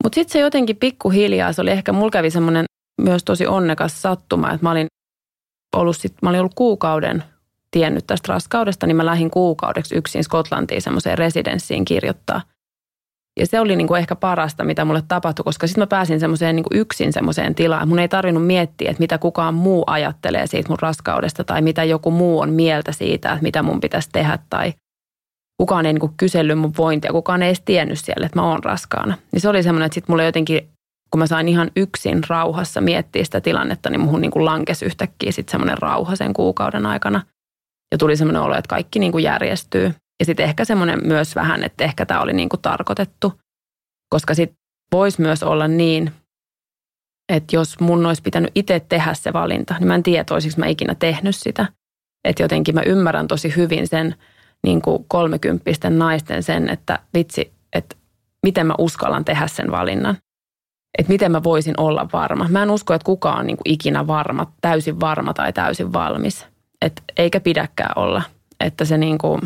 Mutta 0.04 0.16
sitten 0.16 0.34
se 0.34 0.40
jotenkin 0.40 0.78
pikkuhiljaa, 0.78 1.54
se 1.54 1.62
oli 1.62 1.70
ehkä, 1.70 1.94
mulla 1.94 2.12
kävi 2.12 2.32
semmoinen 2.32 2.66
myös 3.02 3.24
tosi 3.24 3.48
onnekas 3.48 4.02
sattuma, 4.02 4.52
että 4.52 4.66
mä 4.66 4.72
olin 4.72 4.88
ollut, 5.76 5.98
sit, 5.98 6.14
mä 6.22 6.30
olin 6.30 6.40
ollut 6.40 6.54
kuukauden 6.56 7.24
tiennyt 7.72 8.08
tästä 8.08 8.34
raskaudesta, 8.34 8.88
niin 8.88 8.96
mä 8.96 9.06
lähdin 9.06 9.32
kuukaudeksi 9.32 9.96
yksin 9.96 10.24
Skotlantiin 10.24 10.82
semmoiseen 10.82 11.18
residenssiin 11.18 11.86
kirjoittaa. 11.86 12.42
Ja 13.40 13.46
se 13.46 13.60
oli 13.60 13.76
niin 13.76 13.88
kuin 13.88 14.00
ehkä 14.00 14.16
parasta, 14.16 14.64
mitä 14.64 14.86
mulle 14.86 15.04
tapahtui, 15.08 15.44
koska 15.44 15.68
sitten 15.68 15.82
mä 15.82 15.88
pääsin 15.88 16.20
semmoiseen 16.20 16.56
niin 16.56 16.66
yksin 16.72 17.14
semmoiseen 17.14 17.56
tilaan. 17.56 17.88
Mun 17.88 18.00
ei 18.00 18.08
tarvinnut 18.08 18.48
miettiä, 18.48 18.90
että 18.90 19.02
mitä 19.02 19.18
kukaan 19.18 19.54
muu 19.54 19.84
ajattelee 19.88 20.48
siitä 20.48 20.70
mun 20.70 20.80
raskaudesta 20.82 21.44
tai 21.44 21.62
mitä 21.62 21.84
joku 21.84 22.12
muu 22.12 22.40
on 22.40 22.50
mieltä 22.50 22.92
siitä, 22.92 23.32
että 23.32 23.44
mitä 23.44 23.64
mun 23.64 23.82
pitäisi 23.82 24.10
tehdä 24.12 24.40
tai 24.50 24.74
kukaan 25.62 25.86
ei 25.86 25.94
niin 25.94 26.00
kuin 26.00 26.14
kysellyt 26.18 26.60
mun 26.60 26.74
vointia, 26.78 27.12
kukaan 27.12 27.44
ei 27.44 27.50
edes 27.50 27.62
tiennyt 27.62 28.00
siellä, 28.00 28.26
että 28.26 28.40
mä 28.40 28.50
oon 28.50 28.64
raskaana. 28.64 29.18
Niin 29.32 29.42
se 29.42 29.50
oli 29.50 29.64
semmoinen, 29.64 29.86
että 29.86 29.94
sitten 29.94 30.14
mulle 30.14 30.26
jotenkin, 30.26 30.70
kun 31.12 31.20
mä 31.20 31.28
sain 31.28 31.48
ihan 31.48 31.72
yksin 31.76 32.22
rauhassa 32.30 32.82
miettiä 32.82 33.24
sitä 33.24 33.42
tilannetta, 33.42 33.90
niin 33.90 34.02
muhun 34.02 34.32
kuin 34.32 34.46
lankesi 34.46 34.86
yhtäkkiä 34.86 35.32
sitten 35.32 35.52
semmoinen 35.52 35.78
rauha 35.78 36.16
sen 36.16 36.34
kuukauden 36.34 36.86
aikana. 36.86 37.22
Ja 37.92 37.98
tuli 37.98 38.18
semmoinen 38.18 38.42
olo, 38.42 38.56
että 38.56 38.70
kaikki 38.70 39.00
niin 39.00 39.12
kuin 39.12 39.24
järjestyy. 39.24 39.94
Ja 40.22 40.26
sitten 40.26 40.46
ehkä 40.46 40.66
semmoinen 40.66 41.00
myös 41.04 41.36
vähän, 41.36 41.64
että 41.64 41.84
ehkä 41.84 42.06
tämä 42.06 42.22
oli 42.22 42.34
niin 42.34 42.50
kuin 42.50 42.62
tarkoitettu. 42.62 43.34
Koska 44.10 44.34
sitten 44.34 44.58
voisi 44.92 45.22
myös 45.22 45.44
olla 45.44 45.68
niin, 45.68 46.12
että 47.34 47.56
jos 47.56 47.80
mun 47.80 48.06
olisi 48.06 48.22
pitänyt 48.22 48.52
itse 48.56 48.80
tehdä 48.80 49.14
se 49.14 49.34
valinta, 49.34 49.76
niin 49.80 49.88
mä 49.88 49.96
en 49.96 50.04
tiedä, 50.04 50.26
olisiko 50.32 50.56
mä 50.58 50.66
ikinä 50.66 50.96
tehnyt 50.96 51.36
sitä. 51.36 51.66
Että 52.24 52.44
jotenkin 52.44 52.76
mä 52.76 52.82
ymmärrän 52.82 53.28
tosi 53.28 53.56
hyvin 53.56 53.88
sen 53.88 54.16
niin 54.64 54.82
kuin 54.82 55.06
kolmekymppisten 55.08 56.00
naisten 56.00 56.44
sen, 56.44 56.70
että 56.70 57.00
vitsi, 57.14 57.54
että 57.74 57.96
miten 58.46 58.68
mä 58.68 58.76
uskallan 58.78 59.26
tehdä 59.26 59.48
sen 59.48 59.72
valinnan. 59.72 60.18
Että 60.98 61.12
miten 61.12 61.32
mä 61.32 61.44
voisin 61.44 61.80
olla 61.80 62.10
varma. 62.14 62.48
Mä 62.50 62.64
en 62.64 62.72
usko, 62.72 62.94
että 62.94 63.06
kukaan 63.06 63.40
on 63.40 63.48
niin 63.48 63.58
kuin 63.58 63.74
ikinä 63.74 64.08
varma, 64.08 64.54
täysin 64.62 65.00
varma 65.00 65.34
tai 65.34 65.54
täysin 65.54 65.94
valmis. 65.94 66.46
Et 66.82 67.04
eikä 67.18 67.40
pidäkään 67.40 67.94
olla. 67.96 68.22
Että 68.60 68.86
se 68.86 68.98
niin 68.98 69.18
kuin, 69.18 69.42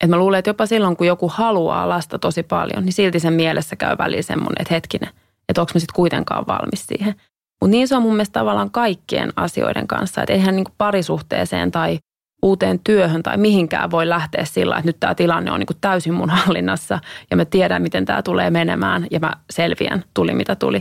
että 0.00 0.16
mä 0.16 0.16
luulen, 0.16 0.38
että 0.38 0.50
jopa 0.50 0.66
silloin, 0.66 0.96
kun 0.96 1.06
joku 1.06 1.28
haluaa 1.28 1.88
lasta 1.88 2.18
tosi 2.18 2.42
paljon, 2.42 2.84
niin 2.84 2.92
silti 2.92 3.20
sen 3.20 3.32
mielessä 3.32 3.76
käy 3.76 3.98
väliin 3.98 4.24
semmoinen, 4.24 4.62
että 4.62 4.74
hetkinen, 4.74 5.10
että 5.48 5.60
onko 5.60 5.70
mä 5.74 5.80
sitten 5.80 5.94
kuitenkaan 5.94 6.46
valmis 6.46 6.86
siihen. 6.86 7.14
Mutta 7.60 7.70
niin 7.70 7.88
se 7.88 7.96
on 7.96 8.02
mun 8.02 8.12
mielestä 8.12 8.40
tavallaan 8.40 8.70
kaikkien 8.70 9.32
asioiden 9.36 9.86
kanssa, 9.86 10.22
että 10.22 10.32
eihän 10.32 10.56
niin 10.56 10.66
parisuhteeseen 10.78 11.70
tai 11.70 11.98
uuteen 12.42 12.80
työhön 12.84 13.22
tai 13.22 13.36
mihinkään 13.36 13.90
voi 13.90 14.08
lähteä 14.08 14.44
sillä, 14.44 14.76
että 14.76 14.88
nyt 14.88 15.00
tämä 15.00 15.14
tilanne 15.14 15.52
on 15.52 15.60
niin 15.60 15.78
täysin 15.80 16.14
mun 16.14 16.30
hallinnassa 16.40 16.98
ja 17.30 17.36
mä 17.36 17.44
tiedän, 17.44 17.82
miten 17.82 18.04
tämä 18.04 18.22
tulee 18.22 18.50
menemään 18.50 19.06
ja 19.10 19.20
mä 19.20 19.32
selviän, 19.50 20.04
tuli 20.14 20.34
mitä 20.34 20.56
tuli. 20.56 20.80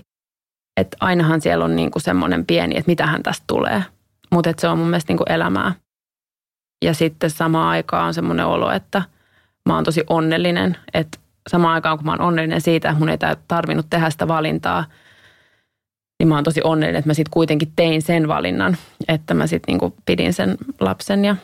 Että 0.79 0.97
ainahan 0.99 1.41
siellä 1.41 1.65
on 1.65 1.75
niin 1.75 1.91
semmoinen 1.97 2.45
pieni, 2.45 2.77
että 2.77 2.91
mitähän 2.91 3.23
tästä 3.23 3.43
tulee. 3.47 3.83
Mutta 4.31 4.53
se 4.57 4.67
on 4.67 4.77
mun 4.77 4.87
mielestä 4.87 5.13
niin 5.13 5.33
elämää. 5.33 5.73
Ja 6.81 6.93
sitten 6.93 7.29
samaan 7.29 7.67
aikaan 7.67 8.07
on 8.07 8.13
semmoinen 8.13 8.45
olo, 8.45 8.71
että 8.71 9.01
mä 9.65 9.75
oon 9.75 9.83
tosi 9.83 10.03
onnellinen, 10.09 10.77
että 10.93 11.19
samaan 11.49 11.73
aikaan 11.73 11.97
kun 11.97 12.05
mä 12.05 12.11
oon 12.11 12.21
onnellinen 12.21 12.61
siitä, 12.61 12.95
mun 12.99 13.09
ei 13.09 13.17
tarvinnut 13.47 13.85
tehdä 13.89 14.09
sitä 14.09 14.27
valintaa, 14.27 14.85
niin 16.19 16.27
mä 16.27 16.35
oon 16.35 16.43
tosi 16.43 16.61
onnellinen, 16.63 16.99
että 16.99 17.09
mä 17.09 17.13
sitten 17.13 17.31
kuitenkin 17.31 17.73
tein 17.75 18.01
sen 18.01 18.27
valinnan, 18.27 18.77
että 19.07 19.33
mä 19.33 19.47
sitten 19.47 19.73
niinku 19.73 19.95
pidin 20.05 20.33
sen 20.33 20.57
lapsen 20.79 21.25
ja 21.25 21.35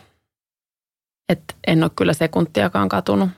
että 1.29 1.53
en 1.67 1.83
ole 1.83 1.91
kyllä 1.95 2.13
sekuntiakaan 2.13 2.89
katunut. 2.89 3.29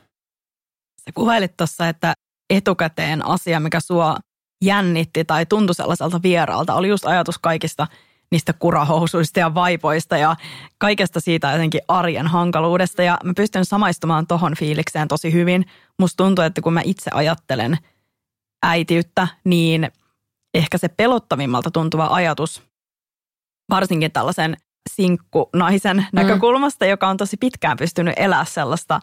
Sä 1.02 1.12
kuvailit 1.14 1.58
tuossa, 1.58 1.90
että 1.90 2.14
etukäteen 2.50 3.26
asia, 3.26 3.60
mikä 3.60 3.80
sua 3.80 4.18
jännitti 4.64 5.26
tai 5.26 5.46
tuntui 5.46 5.76
sellaiselta 5.76 6.20
vieraalta, 6.24 6.74
oli 6.74 6.88
just 6.88 7.06
ajatus 7.06 7.38
kaikista– 7.38 7.88
niistä 8.32 8.54
kurahousuista 8.54 9.40
ja 9.40 9.54
vaipoista 9.54 10.18
ja 10.18 10.36
kaikesta 10.78 11.20
siitä 11.20 11.52
jotenkin 11.52 11.82
arjen 11.88 12.28
hankaluudesta. 12.28 13.04
Ja 13.04 13.18
mä 13.24 13.34
pystyn 13.36 13.66
samaistumaan 13.66 14.28
tohon 14.28 14.54
fiilikseen 14.60 15.08
tosi 15.08 15.34
hyvin. 15.34 15.66
Musta 16.00 16.24
tuntuu, 16.24 16.46
että 16.46 16.62
kun 16.62 16.74
mä 16.74 16.82
itse 16.84 17.12
ajattelen 17.14 17.78
äitiyttä, 18.64 19.28
niin 19.44 19.92
ehkä 20.54 20.78
se 20.78 20.88
pelottavimmalta 20.88 21.72
tuntuva 21.72 22.08
ajatus, 22.12 22.64
varsinkin 23.70 24.12
tällaisen 24.12 24.58
sinkkunaisen 24.90 25.98
mm. 25.98 26.06
näkökulmasta, 26.14 26.86
joka 26.86 27.08
on 27.08 27.18
tosi 27.18 27.38
pitkään 27.38 27.78
pystynyt 27.78 28.14
elää 28.18 28.46
sellaista 28.46 29.00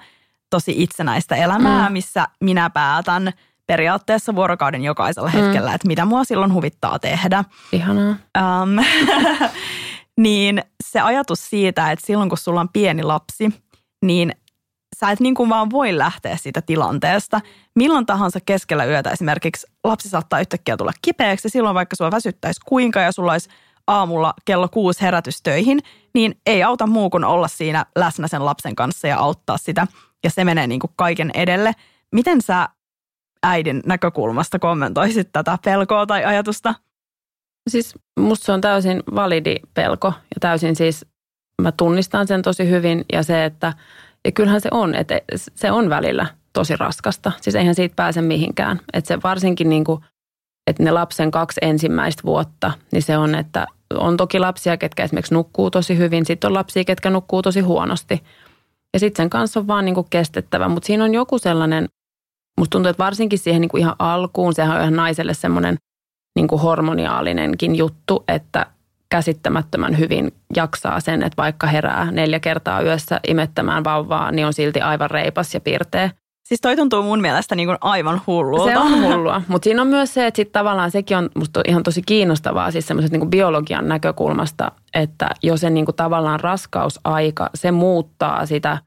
tosi 0.50 0.74
itsenäistä 0.82 1.36
elämää, 1.36 1.88
mm. 1.88 1.92
missä 1.92 2.28
minä 2.40 2.70
päätän– 2.70 3.32
periaatteessa 3.66 4.34
vuorokauden 4.34 4.84
jokaisella 4.84 5.30
mm. 5.34 5.38
hetkellä, 5.38 5.74
että 5.74 5.88
mitä 5.88 6.04
mua 6.04 6.24
silloin 6.24 6.54
huvittaa 6.54 6.98
tehdä. 6.98 7.44
Ihanaa. 7.72 8.16
Um, 8.38 8.84
niin 10.20 10.62
se 10.84 11.00
ajatus 11.00 11.50
siitä, 11.50 11.90
että 11.90 12.06
silloin 12.06 12.28
kun 12.28 12.38
sulla 12.38 12.60
on 12.60 12.68
pieni 12.68 13.02
lapsi, 13.02 13.50
niin 14.04 14.32
sä 15.00 15.10
et 15.10 15.20
niin 15.20 15.34
kuin 15.34 15.50
vaan 15.50 15.70
voi 15.70 15.98
lähteä 15.98 16.36
siitä 16.36 16.62
tilanteesta. 16.62 17.40
Milloin 17.74 18.06
tahansa 18.06 18.38
keskellä 18.46 18.84
yötä 18.84 19.10
esimerkiksi 19.10 19.66
lapsi 19.84 20.08
saattaa 20.08 20.40
yhtäkkiä 20.40 20.76
tulla 20.76 20.92
kipeäksi, 21.02 21.48
silloin 21.48 21.74
vaikka 21.74 21.96
sua 21.96 22.10
väsyttäisi 22.10 22.60
kuinka 22.66 23.00
ja 23.00 23.12
sulla 23.12 23.32
olisi 23.32 23.48
aamulla 23.86 24.34
kello 24.44 24.68
kuusi 24.68 25.02
herätystöihin, 25.02 25.80
niin 26.14 26.34
ei 26.46 26.62
auta 26.62 26.86
muu 26.86 27.10
kuin 27.10 27.24
olla 27.24 27.48
siinä 27.48 27.86
läsnä 27.96 28.28
sen 28.28 28.44
lapsen 28.44 28.74
kanssa 28.74 29.08
ja 29.08 29.18
auttaa 29.18 29.56
sitä. 29.56 29.86
Ja 30.24 30.30
se 30.30 30.44
menee 30.44 30.66
niin 30.66 30.80
kuin 30.80 30.92
kaiken 30.96 31.30
edelle. 31.34 31.72
Miten 32.12 32.42
sä 32.42 32.68
äidin 33.44 33.82
näkökulmasta 33.86 34.58
kommentoisit 34.58 35.28
tätä 35.32 35.58
pelkoa 35.64 36.06
tai 36.06 36.24
ajatusta? 36.24 36.74
Siis 37.70 37.94
musta 38.20 38.46
se 38.46 38.52
on 38.52 38.60
täysin 38.60 39.02
validi 39.14 39.56
pelko 39.74 40.06
ja 40.06 40.40
täysin 40.40 40.76
siis 40.76 41.06
mä 41.62 41.72
tunnistan 41.72 42.26
sen 42.26 42.42
tosi 42.42 42.70
hyvin 42.70 43.04
ja 43.12 43.22
se, 43.22 43.44
että 43.44 43.72
ja 44.24 44.32
kyllähän 44.32 44.60
se 44.60 44.68
on, 44.72 44.94
että 44.94 45.20
se 45.34 45.70
on 45.70 45.90
välillä 45.90 46.26
tosi 46.52 46.76
raskasta. 46.76 47.32
Siis 47.40 47.56
eihän 47.56 47.74
siitä 47.74 47.96
pääse 47.96 48.22
mihinkään. 48.22 48.80
Että 48.92 49.08
se 49.08 49.18
varsinkin 49.22 49.68
niin 49.68 49.84
kuin, 49.84 50.04
että 50.66 50.82
ne 50.82 50.90
lapsen 50.90 51.30
kaksi 51.30 51.60
ensimmäistä 51.62 52.22
vuotta, 52.24 52.72
niin 52.92 53.02
se 53.02 53.18
on, 53.18 53.34
että 53.34 53.66
on 53.94 54.16
toki 54.16 54.38
lapsia, 54.38 54.76
ketkä 54.76 55.04
esimerkiksi 55.04 55.34
nukkuu 55.34 55.70
tosi 55.70 55.98
hyvin. 55.98 56.26
Sitten 56.26 56.48
on 56.48 56.54
lapsia, 56.54 56.84
ketkä 56.84 57.10
nukkuu 57.10 57.42
tosi 57.42 57.60
huonosti. 57.60 58.22
Ja 58.94 59.00
sitten 59.00 59.22
sen 59.22 59.30
kanssa 59.30 59.60
on 59.60 59.66
vaan 59.66 59.84
niin 59.84 59.94
kuin 59.94 60.06
kestettävä. 60.10 60.68
Mutta 60.68 60.86
siinä 60.86 61.04
on 61.04 61.14
joku 61.14 61.38
sellainen 61.38 61.88
Musta 62.58 62.70
tuntuu, 62.70 62.90
että 62.90 63.04
varsinkin 63.04 63.38
siihen 63.38 63.60
niin 63.60 63.68
kuin 63.68 63.80
ihan 63.80 63.96
alkuun, 63.98 64.54
sehän 64.54 64.76
on 64.76 64.82
ihan 64.82 64.96
naiselle 64.96 65.34
semmoinen 65.34 65.76
niin 66.36 66.48
kuin 66.48 66.62
hormoniaalinenkin 66.62 67.76
juttu, 67.76 68.24
että 68.28 68.66
käsittämättömän 69.08 69.98
hyvin 69.98 70.32
jaksaa 70.56 71.00
sen, 71.00 71.22
että 71.22 71.42
vaikka 71.42 71.66
herää 71.66 72.10
neljä 72.10 72.40
kertaa 72.40 72.82
yössä 72.82 73.20
imettämään 73.28 73.84
vauvaa, 73.84 74.30
niin 74.30 74.46
on 74.46 74.52
silti 74.52 74.80
aivan 74.80 75.10
reipas 75.10 75.54
ja 75.54 75.60
pirteä. 75.60 76.10
Siis 76.48 76.60
toi 76.60 76.76
tuntuu 76.76 77.02
mun 77.02 77.20
mielestä 77.20 77.54
niin 77.54 77.68
kuin 77.68 77.78
aivan 77.80 78.20
hullulta. 78.26 78.72
Se 78.72 78.78
on 78.78 79.02
hullua, 79.06 79.42
mutta 79.48 79.64
siinä 79.64 79.82
on 79.82 79.88
myös 79.88 80.14
se, 80.14 80.26
että 80.26 80.36
sit 80.36 80.52
tavallaan 80.52 80.90
sekin 80.90 81.16
on 81.16 81.30
musta 81.34 81.60
ihan 81.68 81.82
tosi 81.82 82.02
kiinnostavaa 82.06 82.70
siis 82.70 82.86
semmoisesta 82.86 83.18
niin 83.18 83.30
biologian 83.30 83.88
näkökulmasta, 83.88 84.72
että 84.94 85.30
jo 85.42 85.56
se 85.56 85.70
niin 85.70 85.84
kuin 85.84 85.96
tavallaan 85.96 86.40
raskausaika, 86.40 87.50
se 87.54 87.70
muuttaa 87.70 88.46
sitä– 88.46 88.78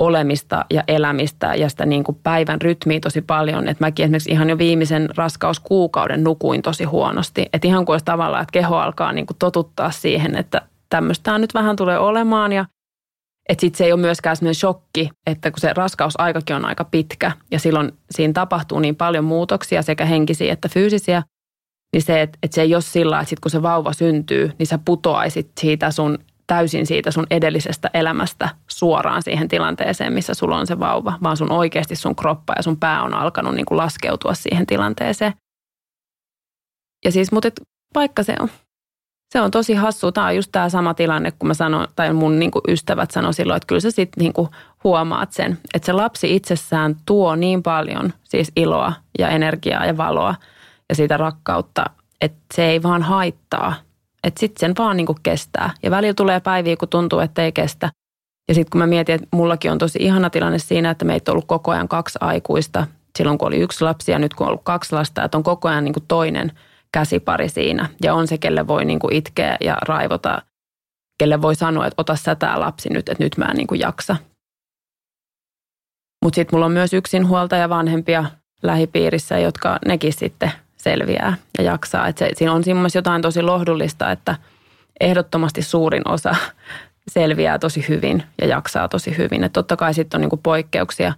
olemista 0.00 0.64
ja 0.70 0.84
elämistä 0.88 1.54
ja 1.54 1.68
sitä 1.68 1.86
niin 1.86 2.04
kuin 2.04 2.18
päivän 2.22 2.60
rytmiä 2.60 3.00
tosi 3.00 3.22
paljon. 3.22 3.68
Että 3.68 3.84
mäkin 3.84 4.04
esimerkiksi 4.04 4.30
ihan 4.30 4.50
jo 4.50 4.58
viimeisen 4.58 5.08
raskauskuukauden 5.16 6.24
nukuin 6.24 6.62
tosi 6.62 6.84
huonosti. 6.84 7.46
Että 7.52 7.68
ihan 7.68 7.84
kuin 7.84 7.94
olisi 7.94 8.04
tavallaan, 8.04 8.42
että 8.42 8.52
keho 8.52 8.76
alkaa 8.76 9.12
niin 9.12 9.26
kuin 9.26 9.36
totuttaa 9.38 9.90
siihen, 9.90 10.36
että 10.36 10.62
tämmöistä 10.90 11.38
nyt 11.38 11.54
vähän 11.54 11.76
tulee 11.76 11.98
olemaan 11.98 12.52
ja 12.52 12.66
Että 13.48 13.60
sitten 13.60 13.78
se 13.78 13.84
ei 13.84 13.92
ole 13.92 14.00
myöskään 14.00 14.36
sellainen 14.36 14.54
shokki, 14.54 15.10
että 15.26 15.50
kun 15.50 15.60
se 15.60 15.72
raskausaikakin 15.72 16.56
on 16.56 16.64
aika 16.64 16.84
pitkä 16.84 17.32
ja 17.50 17.58
silloin 17.58 17.92
siinä 18.10 18.32
tapahtuu 18.32 18.80
niin 18.80 18.96
paljon 18.96 19.24
muutoksia 19.24 19.82
sekä 19.82 20.04
henkisiä 20.04 20.52
että 20.52 20.68
fyysisiä, 20.68 21.22
niin 21.92 22.02
se, 22.02 22.22
että, 22.22 22.38
että 22.42 22.54
se 22.54 22.62
ei 22.62 22.74
ole 22.74 22.82
sillä, 22.82 23.20
että 23.20 23.30
sit 23.30 23.40
kun 23.40 23.50
se 23.50 23.62
vauva 23.62 23.92
syntyy, 23.92 24.52
niin 24.58 24.66
sä 24.66 24.78
putoaisit 24.84 25.50
siitä 25.60 25.90
sun 25.90 26.18
täysin 26.48 26.86
siitä 26.86 27.10
sun 27.10 27.26
edellisestä 27.30 27.90
elämästä 27.94 28.48
suoraan 28.68 29.22
siihen 29.22 29.48
tilanteeseen, 29.48 30.12
missä 30.12 30.34
sulla 30.34 30.56
on 30.56 30.66
se 30.66 30.78
vauva, 30.78 31.18
vaan 31.22 31.36
sun 31.36 31.52
oikeasti 31.52 31.96
sun 31.96 32.16
kroppa 32.16 32.52
ja 32.56 32.62
sun 32.62 32.76
pää 32.76 33.02
on 33.02 33.14
alkanut 33.14 33.54
niin 33.54 33.66
kuin 33.66 33.78
laskeutua 33.78 34.34
siihen 34.34 34.66
tilanteeseen. 34.66 35.32
Ja 37.04 37.12
siis, 37.12 37.32
mutta 37.32 37.48
vaikka 37.94 38.22
se 38.22 38.36
on, 38.40 38.48
se 39.32 39.40
on 39.40 39.50
tosi 39.50 39.74
hassu. 39.74 40.12
Tämä 40.12 40.26
on 40.26 40.36
just 40.36 40.52
tämä 40.52 40.68
sama 40.68 40.94
tilanne, 40.94 41.30
kun 41.30 41.48
mä 41.48 41.54
sanon, 41.54 41.88
tai 41.96 42.12
mun 42.12 42.38
niin 42.38 42.50
kuin 42.50 42.62
ystävät 42.68 43.10
sanoi 43.10 43.34
silloin, 43.34 43.56
että 43.56 43.66
kyllä 43.66 43.80
sä 43.80 43.90
sitten 43.90 44.22
niin 44.22 44.48
huomaat 44.84 45.32
sen, 45.32 45.58
että 45.74 45.86
se 45.86 45.92
lapsi 45.92 46.36
itsessään 46.36 46.96
tuo 47.06 47.36
niin 47.36 47.62
paljon 47.62 48.12
siis 48.24 48.52
iloa 48.56 48.92
ja 49.18 49.28
energiaa 49.28 49.86
ja 49.86 49.96
valoa 49.96 50.34
ja 50.88 50.94
siitä 50.94 51.16
rakkautta, 51.16 51.84
että 52.20 52.38
se 52.54 52.64
ei 52.64 52.82
vaan 52.82 53.02
haittaa. 53.02 53.74
Että 54.28 54.40
sitten 54.40 54.60
sen 54.60 54.74
vaan 54.78 54.96
niin 54.96 55.06
kestää. 55.22 55.70
Ja 55.82 55.90
välillä 55.90 56.14
tulee 56.14 56.40
päiviä, 56.40 56.76
kun 56.76 56.88
tuntuu, 56.88 57.18
että 57.18 57.44
ei 57.44 57.52
kestä. 57.52 57.90
Ja 58.48 58.54
sitten 58.54 58.70
kun 58.70 58.78
mä 58.78 58.86
mietin, 58.86 59.14
että 59.14 59.28
mullakin 59.32 59.72
on 59.72 59.78
tosi 59.78 59.98
ihana 60.02 60.30
tilanne 60.30 60.58
siinä, 60.58 60.90
että 60.90 61.04
meitä 61.04 61.30
on 61.30 61.32
ollut 61.32 61.46
koko 61.46 61.70
ajan 61.70 61.88
kaksi 61.88 62.18
aikuista. 62.20 62.86
Silloin 63.18 63.38
kun 63.38 63.48
oli 63.48 63.56
yksi 63.56 63.84
lapsi 63.84 64.12
ja 64.12 64.18
nyt 64.18 64.34
kun 64.34 64.46
on 64.46 64.48
ollut 64.48 64.64
kaksi 64.64 64.94
lasta, 64.94 65.24
että 65.24 65.38
on 65.38 65.44
koko 65.44 65.68
ajan 65.68 65.84
niin 65.84 65.94
toinen– 66.08 66.52
käsipari 66.92 67.48
siinä. 67.48 67.88
Ja 68.02 68.14
on 68.14 68.28
se, 68.28 68.38
kelle 68.38 68.66
voi 68.66 68.84
niin 68.84 69.00
itkeä 69.10 69.56
ja 69.60 69.76
raivota, 69.82 70.42
kelle 71.18 71.42
voi 71.42 71.54
sanoa, 71.54 71.86
että 71.86 72.02
ota 72.02 72.16
sä 72.16 72.34
tää 72.34 72.60
lapsi 72.60 72.88
nyt, 72.88 73.08
että 73.08 73.24
nyt 73.24 73.36
mä 73.36 73.44
en 73.44 73.56
niin 73.56 73.80
jaksa. 73.80 74.16
Mutta 76.24 76.34
sitten 76.34 76.56
mulla 76.56 76.66
on 76.66 76.72
myös 76.72 76.92
yksinhuoltaja 76.92 77.68
vanhempia 77.68 78.24
lähipiirissä, 78.62 79.38
jotka 79.38 79.78
nekin 79.86 80.12
sitten 80.12 80.52
selviää 80.82 81.36
ja 81.58 81.64
jaksaa. 81.64 82.08
Et 82.08 82.18
se, 82.18 82.30
siinä 82.34 82.52
on 82.52 82.64
siinä 82.64 82.80
jotain 82.94 83.22
tosi 83.22 83.42
lohdullista, 83.42 84.10
että 84.10 84.36
ehdottomasti 85.00 85.62
suurin 85.62 86.08
osa 86.08 86.34
selviää 87.14 87.58
tosi 87.58 87.84
hyvin 87.88 88.22
ja 88.40 88.46
jaksaa 88.46 88.88
tosi 88.88 89.18
hyvin. 89.18 89.44
Et 89.44 89.52
totta 89.52 89.76
kai 89.76 89.94
sitten 89.94 90.18
on 90.18 90.20
niinku 90.20 90.36
poikkeuksia, 90.36 91.12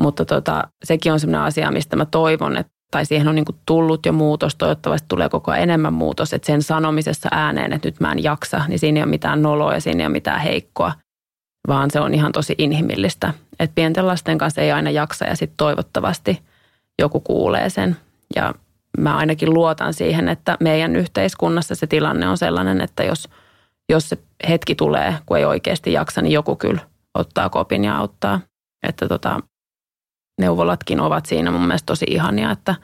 mutta 0.00 0.24
tota, 0.24 0.68
sekin 0.84 1.12
on 1.12 1.20
sellainen 1.20 1.46
asia, 1.46 1.70
mistä 1.70 1.96
mä 1.96 2.06
toivon, 2.06 2.56
että 2.56 2.72
tai 2.92 3.06
siihen 3.06 3.28
on 3.28 3.34
niin 3.34 3.44
kuin 3.44 3.56
tullut 3.66 4.06
jo 4.06 4.12
muutos, 4.12 4.54
toivottavasti 4.54 5.06
tulee 5.08 5.28
koko 5.28 5.50
ajan 5.50 5.62
enemmän 5.62 5.92
muutos, 5.92 6.32
että 6.32 6.46
sen 6.46 6.62
sanomisessa 6.62 7.28
ääneen, 7.32 7.72
että 7.72 7.88
nyt 7.88 8.00
mä 8.00 8.12
en 8.12 8.22
jaksa, 8.22 8.64
niin 8.68 8.78
siinä 8.78 8.98
ei 8.98 9.02
ole 9.02 9.10
mitään 9.10 9.42
noloa 9.42 9.74
ja 9.74 9.80
siinä 9.80 10.02
ei 10.02 10.06
ole 10.06 10.12
mitään 10.12 10.40
heikkoa, 10.40 10.92
vaan 11.68 11.90
se 11.90 12.00
on 12.00 12.14
ihan 12.14 12.32
tosi 12.32 12.54
inhimillistä. 12.58 13.34
Että 13.58 13.74
pienten 13.74 14.06
lasten 14.06 14.38
kanssa 14.38 14.60
ei 14.60 14.72
aina 14.72 14.90
jaksa 14.90 15.24
ja 15.24 15.36
sitten 15.36 15.56
toivottavasti 15.56 16.42
joku 16.98 17.20
kuulee 17.20 17.70
sen. 17.70 17.96
Ja 18.36 18.54
mä 18.98 19.16
ainakin 19.16 19.54
luotan 19.54 19.94
siihen, 19.94 20.28
että 20.28 20.56
meidän 20.60 20.96
yhteiskunnassa 20.96 21.74
se 21.74 21.86
tilanne 21.86 22.28
on 22.28 22.38
sellainen, 22.38 22.80
että 22.80 23.04
jos, 23.04 23.28
jos 23.88 24.08
se 24.08 24.18
hetki 24.48 24.74
tulee, 24.74 25.14
kun 25.26 25.36
ei 25.36 25.44
oikeasti 25.44 25.92
jaksa, 25.92 26.22
niin 26.22 26.32
joku 26.32 26.56
kyllä 26.56 26.80
ottaa 27.14 27.50
kopin 27.50 27.84
ja 27.84 27.96
auttaa. 27.96 28.40
Että 28.88 29.08
tota, 29.08 29.40
neuvolatkin 30.40 31.00
ovat 31.00 31.26
siinä 31.26 31.50
mun 31.50 31.66
mielestä 31.66 31.86
tosi 31.86 32.06
ihania, 32.08 32.50
että 32.50 32.74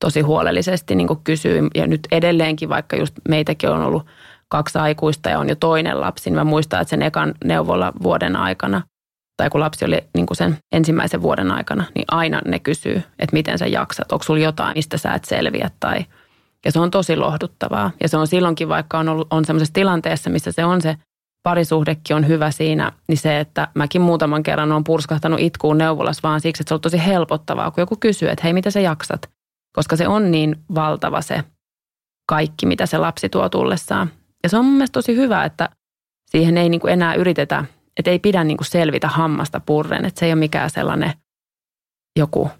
tosi 0.00 0.20
huolellisesti 0.20 0.94
niin 0.94 1.08
kysyy. 1.24 1.68
Ja 1.74 1.86
nyt 1.86 2.00
edelleenkin, 2.10 2.68
vaikka 2.68 2.96
just 2.96 3.14
meitäkin 3.28 3.70
on 3.70 3.82
ollut 3.82 4.06
kaksi 4.48 4.78
aikuista 4.78 5.30
ja 5.30 5.38
on 5.38 5.48
jo 5.48 5.54
toinen 5.54 6.00
lapsi, 6.00 6.30
niin 6.30 6.38
mä 6.38 6.44
muistan, 6.44 6.80
että 6.80 6.90
sen 6.90 7.02
ekan 7.02 7.34
neuvolla 7.44 7.92
vuoden 8.02 8.36
aikana, 8.36 8.82
tai 9.36 9.50
kun 9.50 9.60
lapsi 9.60 9.84
oli 9.84 9.98
niin 10.14 10.26
kuin 10.26 10.36
sen 10.36 10.58
ensimmäisen 10.72 11.22
vuoden 11.22 11.50
aikana, 11.50 11.84
niin 11.94 12.04
aina 12.08 12.40
ne 12.44 12.58
kysyy, 12.58 13.02
että 13.18 13.32
miten 13.32 13.58
sä 13.58 13.66
jaksat, 13.66 14.12
onko 14.12 14.22
sulla 14.22 14.40
jotain, 14.40 14.72
mistä 14.76 14.98
sä 14.98 15.14
et 15.14 15.24
selviä 15.24 15.70
tai 15.80 16.04
ja 16.64 16.72
se 16.72 16.78
on 16.78 16.90
tosi 16.90 17.16
lohduttavaa. 17.16 17.90
Ja 18.02 18.08
se 18.08 18.16
on 18.16 18.26
silloinkin, 18.26 18.68
vaikka 18.68 18.98
on, 18.98 19.08
ollut, 19.08 19.26
on 19.30 19.44
semmoisessa 19.44 19.74
tilanteessa, 19.74 20.30
missä 20.30 20.52
se 20.52 20.64
on 20.64 20.82
se 20.82 20.96
parisuhdekin 21.42 22.16
on 22.16 22.28
hyvä 22.28 22.50
siinä, 22.50 22.92
niin 23.08 23.18
se, 23.18 23.40
että 23.40 23.68
mäkin 23.74 24.02
muutaman 24.02 24.42
kerran 24.42 24.72
on 24.72 24.84
purskahtanut 24.84 25.40
itkuun 25.40 25.78
neuvolassa 25.78 26.20
vaan 26.22 26.40
siksi, 26.40 26.62
että 26.62 26.68
se 26.68 26.74
on 26.74 26.80
tosi 26.80 27.06
helpottavaa, 27.06 27.70
kun 27.70 27.82
joku 27.82 27.96
kysyy, 28.00 28.28
että 28.28 28.42
hei, 28.44 28.52
mitä 28.52 28.70
sä 28.70 28.80
jaksat? 28.80 29.30
Koska 29.72 29.96
se 29.96 30.08
on 30.08 30.30
niin 30.30 30.56
valtava 30.74 31.22
se 31.22 31.44
kaikki, 32.28 32.66
mitä 32.66 32.86
se 32.86 32.98
lapsi 32.98 33.28
tuo 33.28 33.48
tullessaan. 33.48 34.10
Ja 34.42 34.48
se 34.48 34.56
on 34.56 34.64
mun 34.64 34.74
mielestä 34.74 34.92
tosi 34.92 35.16
hyvä, 35.16 35.44
että 35.44 35.68
siihen 36.30 36.58
ei 36.58 36.68
niin 36.68 36.80
kuin 36.80 36.92
enää 36.92 37.14
yritetä, 37.14 37.64
että 37.98 38.10
ei 38.10 38.18
pidä 38.18 38.44
niin 38.44 38.56
kuin 38.56 38.66
selvitä 38.66 39.08
hammasta 39.08 39.60
purren, 39.60 40.04
että 40.04 40.20
se 40.20 40.26
ei 40.26 40.32
ole 40.32 40.38
mikään 40.38 40.70
sellainen 40.70 41.12
joku 42.18 42.50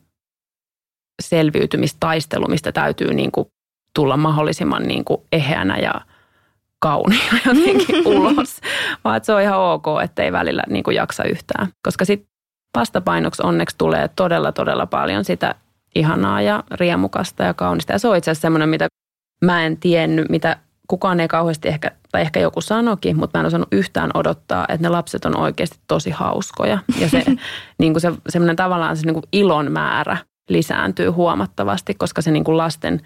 selviytymistaistelu, 1.22 2.48
mistä 2.48 2.72
täytyy 2.72 3.14
niin 3.14 3.32
kuin 3.32 3.48
tulla 3.94 4.16
mahdollisimman 4.16 4.82
niin 4.82 5.04
kuin 5.04 5.20
eheänä 5.32 5.78
ja– 5.78 6.00
kauniina 6.78 7.38
jotenkin 7.46 8.06
ulos, 8.06 8.60
vaan 9.04 9.16
että 9.16 9.26
se 9.26 9.32
on 9.32 9.42
ihan 9.42 9.60
ok, 9.60 9.86
ettei 10.04 10.32
välillä 10.32 10.62
niin 10.68 10.84
kuin 10.84 10.96
jaksa 10.96 11.24
yhtään. 11.24 11.68
Koska 11.82 12.04
sitten 12.04 12.28
vastapainoksi 12.76 13.42
onneksi 13.44 13.78
tulee 13.78 14.10
todella, 14.16 14.52
todella 14.52 14.86
paljon 14.86 15.24
sitä 15.24 15.54
ihanaa 15.94 16.42
ja 16.42 16.64
riemukasta 16.70 17.42
ja 17.42 17.54
kaunista. 17.54 17.92
Ja 17.92 17.98
se 17.98 18.08
on 18.08 18.16
itse 18.16 18.30
asiassa 18.30 18.42
semmoinen, 18.42 18.68
mitä 18.68 18.88
mä 19.44 19.64
en 19.64 19.76
tiennyt, 19.76 20.28
mitä 20.28 20.56
kukaan 20.88 21.20
ei 21.20 21.28
kauheasti 21.28 21.68
ehkä, 21.68 21.90
tai 22.16 22.22
ehkä 22.22 22.40
joku 22.40 22.60
sanokin, 22.60 23.16
mutta 23.16 23.38
mä 23.38 23.40
en 23.40 23.46
osannut 23.46 23.68
yhtään 23.72 24.10
odottaa, 24.14 24.64
että 24.68 24.82
ne 24.82 24.88
lapset 24.88 25.24
on 25.24 25.36
oikeasti 25.36 25.78
tosi 25.88 26.10
hauskoja. 26.10 26.78
Ja 26.98 27.08
se, 27.08 27.24
niin 27.78 27.92
kuin 27.92 28.00
se 28.00 28.12
semmoinen 28.28 28.56
tavallaan 28.56 28.96
se 28.96 29.06
niin 29.06 29.14
kuin 29.14 29.24
ilon 29.32 29.72
määrä 29.72 30.16
lisääntyy 30.48 31.08
huomattavasti, 31.08 31.94
koska 31.94 32.22
se 32.22 32.30
niin 32.30 32.44
kuin 32.44 32.56
lasten 32.56 33.00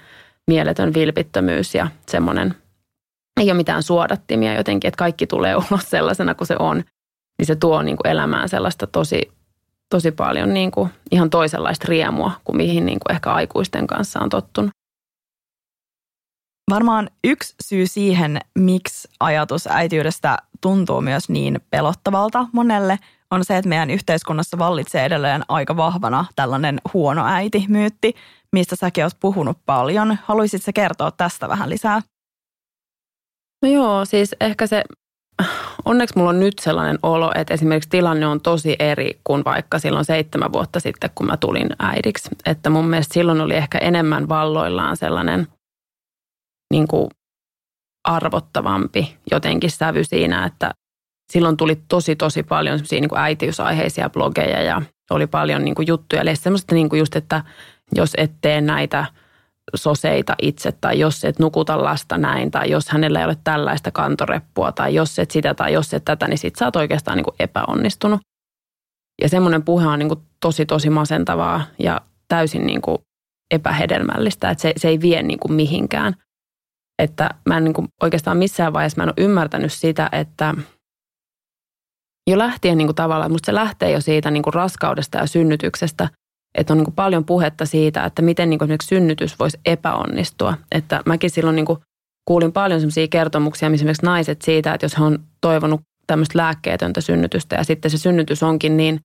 mieletön 0.46 0.94
vilpittömyys 0.94 1.75
ja 1.75 1.88
semmoinen 2.07 2.55
ei 3.40 3.51
ole 3.51 3.57
mitään 3.57 3.83
suodattimia 3.83 4.55
jotenkin, 4.55 4.88
että 4.88 4.99
kaikki 4.99 5.27
tulee 5.27 5.57
ulos 5.70 5.90
sellaisena 5.90 6.35
kuin 6.35 6.49
se 6.49 6.57
on, 6.59 6.77
niin 7.38 7.46
se 7.46 7.57
tuo 7.57 7.83
niin 7.83 7.96
kuin 7.96 8.11
elämään 8.11 8.49
sellaista 8.49 8.87
tosi, 8.87 9.33
tosi 9.90 10.11
paljon 10.11 10.55
niin 10.55 10.70
kuin 10.70 10.90
ihan 11.11 11.31
toisenlaista 11.31 11.87
riemua 11.88 12.33
kuin 12.44 12.57
mihin 12.57 12.87
niin 12.87 12.99
kuin 13.07 13.14
ehkä 13.14 13.33
aikuisten 13.33 13.87
kanssa 13.87 14.20
on 14.20 14.29
tottunut. 14.29 14.70
Varmaan 16.70 17.11
yksi 17.24 17.54
syy 17.64 17.87
siihen, 17.87 18.40
miksi 18.59 19.09
ajatus 19.20 19.66
äitiydestä 19.66 20.38
tuntuu 20.61 21.00
myös 21.00 21.28
niin 21.28 21.61
pelottavalta 21.70 22.46
monelle, 22.52 22.98
on 23.30 23.44
se, 23.44 23.56
että 23.56 23.68
meidän 23.68 23.90
yhteiskunnassa 23.90 24.59
vallitsee 24.59 25.04
edelleen 25.04 25.42
aika 25.48 25.76
vahvana 25.76 26.24
tällainen 26.37 26.80
huono 26.94 27.26
äiti-myytti, 27.26 28.14
mistä 28.52 28.76
säkin 28.76 29.04
oot 29.04 29.16
puhunut 29.20 29.59
paljon. 29.66 30.18
Haluaisitko 30.24 30.70
kertoa 30.74 31.11
tästä 31.11 31.48
vähän 31.48 31.70
lisää? 31.70 32.00
No 33.62 33.68
joo, 33.68 34.04
siis 34.04 34.37
ehkä 34.40 34.66
se, 34.66 34.85
onneksi 35.85 36.18
mulla 36.18 36.30
on 36.30 36.40
nyt 36.40 36.59
sellainen 36.59 36.98
olo, 37.02 37.33
että 37.35 37.54
esimerkiksi 37.54 37.90
tilanne 37.90 38.26
on 38.26 38.40
tosi 38.40 38.76
eri 38.78 39.20
kuin 39.24 39.44
vaikka 39.44 39.78
silloin 39.78 40.04
seitsemän 40.04 40.52
vuotta 40.52 40.80
sitten, 40.80 41.11
kun 41.14 41.26
mä 41.26 41.37
tulin 41.37 41.68
äidiksi. 41.78 42.28
Että 42.46 42.70
mun 42.70 42.88
mielestä 42.88 43.14
silloin 43.14 43.40
oli 43.40 43.54
ehkä 43.54 43.78
enemmän 43.78 44.28
valloillaan 44.28 44.96
sellainen 44.96 45.46
niin 46.70 46.88
kuin 46.88 47.11
arvottavampi 48.04 49.16
jotenkin 49.30 49.70
sävy 49.70 50.04
siinä, 50.04 50.46
että 50.46 50.70
silloin 51.33 51.56
tuli 51.56 51.83
tosi 51.88 52.16
tosi 52.16 52.42
paljon 52.42 52.78
semmoisia 52.78 53.00
niin 53.00 53.18
äitiysaiheisia 53.18 54.11
blogeja 54.11 54.62
ja 54.62 54.83
oli 55.11 55.26
paljon 55.26 55.64
niin 55.64 55.74
kuin 55.74 55.88
juttuja. 55.88 56.22
Eli 56.22 56.37
semmoista 56.37 56.74
niin 56.74 56.88
kuin 56.88 56.98
just, 56.98 57.16
että 57.16 57.44
jos 57.94 58.12
et 58.16 58.33
tee 58.40 58.61
näitä– 58.61 59.06
soseita 59.74 60.35
itse 60.42 60.72
tai 60.72 60.98
jos 60.98 61.24
et 61.24 61.38
nukuta 61.38 61.85
lasta 61.85 62.18
näin 62.18 62.50
tai 62.50 62.70
jos 62.70 62.88
hänellä 62.88 63.18
ei 63.18 63.24
ole 63.24 63.37
tällaista 63.44 63.90
kantoreppua 63.90 64.72
tai 64.72 64.94
jos 64.94 65.18
et 65.18 65.30
sitä 65.30 65.54
tai 65.54 65.72
jos 65.72 65.94
et 65.94 66.04
tätä, 66.04 66.28
niin 66.28 66.38
sit 66.38 66.56
sä 66.56 66.64
oot 66.64 66.76
oikeastaan 66.76 67.16
niin 67.16 67.24
kuin 67.24 67.35
epäonnistunut. 67.38 68.20
Ja 69.22 69.28
semmoinen 69.28 69.62
puhe 69.62 69.87
on 69.87 69.98
niin 69.98 70.09
kuin 70.09 70.20
tosi 70.40 70.66
tosi 70.66 70.90
masentavaa 70.90 71.62
ja 71.78 72.00
täysin 72.28 72.66
niin 72.66 72.80
kuin 72.80 72.98
epähedelmällistä, 73.50 74.50
että 74.50 74.62
se, 74.62 74.72
se 74.76 74.88
ei 74.88 75.00
vie 75.00 75.22
niin 75.22 75.38
kuin 75.38 75.52
mihinkään. 75.52 76.14
Että 77.00 77.30
mä 77.48 77.56
en 77.56 77.64
niin 77.64 77.74
kuin 77.74 77.88
oikeastaan 78.02 78.36
missään 78.36 78.72
vaiheessa 78.72 78.96
mä 78.96 79.02
en 79.02 79.08
ole 79.08 79.24
ymmärtänyt 79.24 79.72
sitä, 79.72 80.08
että 80.12 80.54
jo 82.30 82.38
lähtien 82.38 82.78
niin 82.78 82.88
kuin 82.88 82.96
tavallaan, 82.96 83.32
musta 83.32 83.46
se 83.46 83.54
lähtee 83.54 83.90
jo 83.90 84.00
siitä 84.00 84.30
niin 84.30 84.42
kuin 84.42 84.54
raskaudesta 84.54 85.18
ja 85.18 85.26
synnytyksestä– 85.26 86.08
että 86.54 86.72
on 86.72 86.76
niin 86.76 86.84
kuin 86.84 86.94
paljon 86.94 87.24
puhetta 87.24 87.66
siitä, 87.66 88.04
että 88.04 88.22
miten 88.22 88.50
niin 88.50 88.58
kuin 88.58 88.66
esimerkiksi 88.66 88.88
synnytys 88.88 89.38
voisi 89.38 89.58
epäonnistua. 89.64 90.54
Että 90.72 91.02
mäkin 91.06 91.30
silloin 91.30 91.56
niin 91.56 91.66
kuin 91.66 91.78
kuulin 92.24 92.52
paljon 92.52 92.80
sellaisia 92.80 93.08
kertomuksia, 93.08 93.70
missä 93.70 93.82
esimerkiksi 93.82 94.06
naiset 94.06 94.42
siitä, 94.42 94.74
että 94.74 94.84
jos 94.84 94.98
he 94.98 95.04
on 95.04 95.18
toivonut 95.40 95.80
tämmöistä 96.06 96.38
lääkkeetöntä 96.38 97.00
synnytystä 97.00 97.56
ja 97.56 97.64
sitten 97.64 97.90
se 97.90 97.98
synnytys 97.98 98.42
onkin 98.42 98.76
niin 98.76 99.00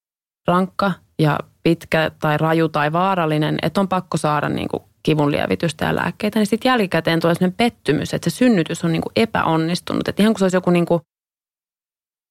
rankka 0.48 0.92
ja 1.20 1.40
pitkä 1.64 2.12
tai 2.20 2.38
raju 2.38 2.70
tai 2.70 2.92
vaarallinen, 2.92 3.58
että 3.62 3.82
on 3.82 3.88
pakko 3.88 4.18
saada 4.18 4.50
niin 4.50 4.68
kuin 4.68 4.84
kivun 5.06 5.32
lievitystä 5.32 5.86
ja 5.86 5.96
lääkkeitä, 5.96 6.40
niin 6.40 6.48
sitten 6.48 6.70
jälkikäteen 6.70 7.20
tulee 7.20 7.36
sellainen 7.36 7.58
pettymys, 7.58 8.14
että 8.14 8.30
se 8.30 8.36
synnytys 8.36 8.84
on 8.84 8.92
niin 8.92 9.02
kuin 9.02 9.12
epäonnistunut. 9.16 10.08
Että 10.08 10.24
ihan 10.24 10.34
kuin 10.34 10.40
se 10.40 10.46
olisi 10.46 10.58
joku 10.58 10.70
niin 10.70 10.86
kuin, 10.86 11.02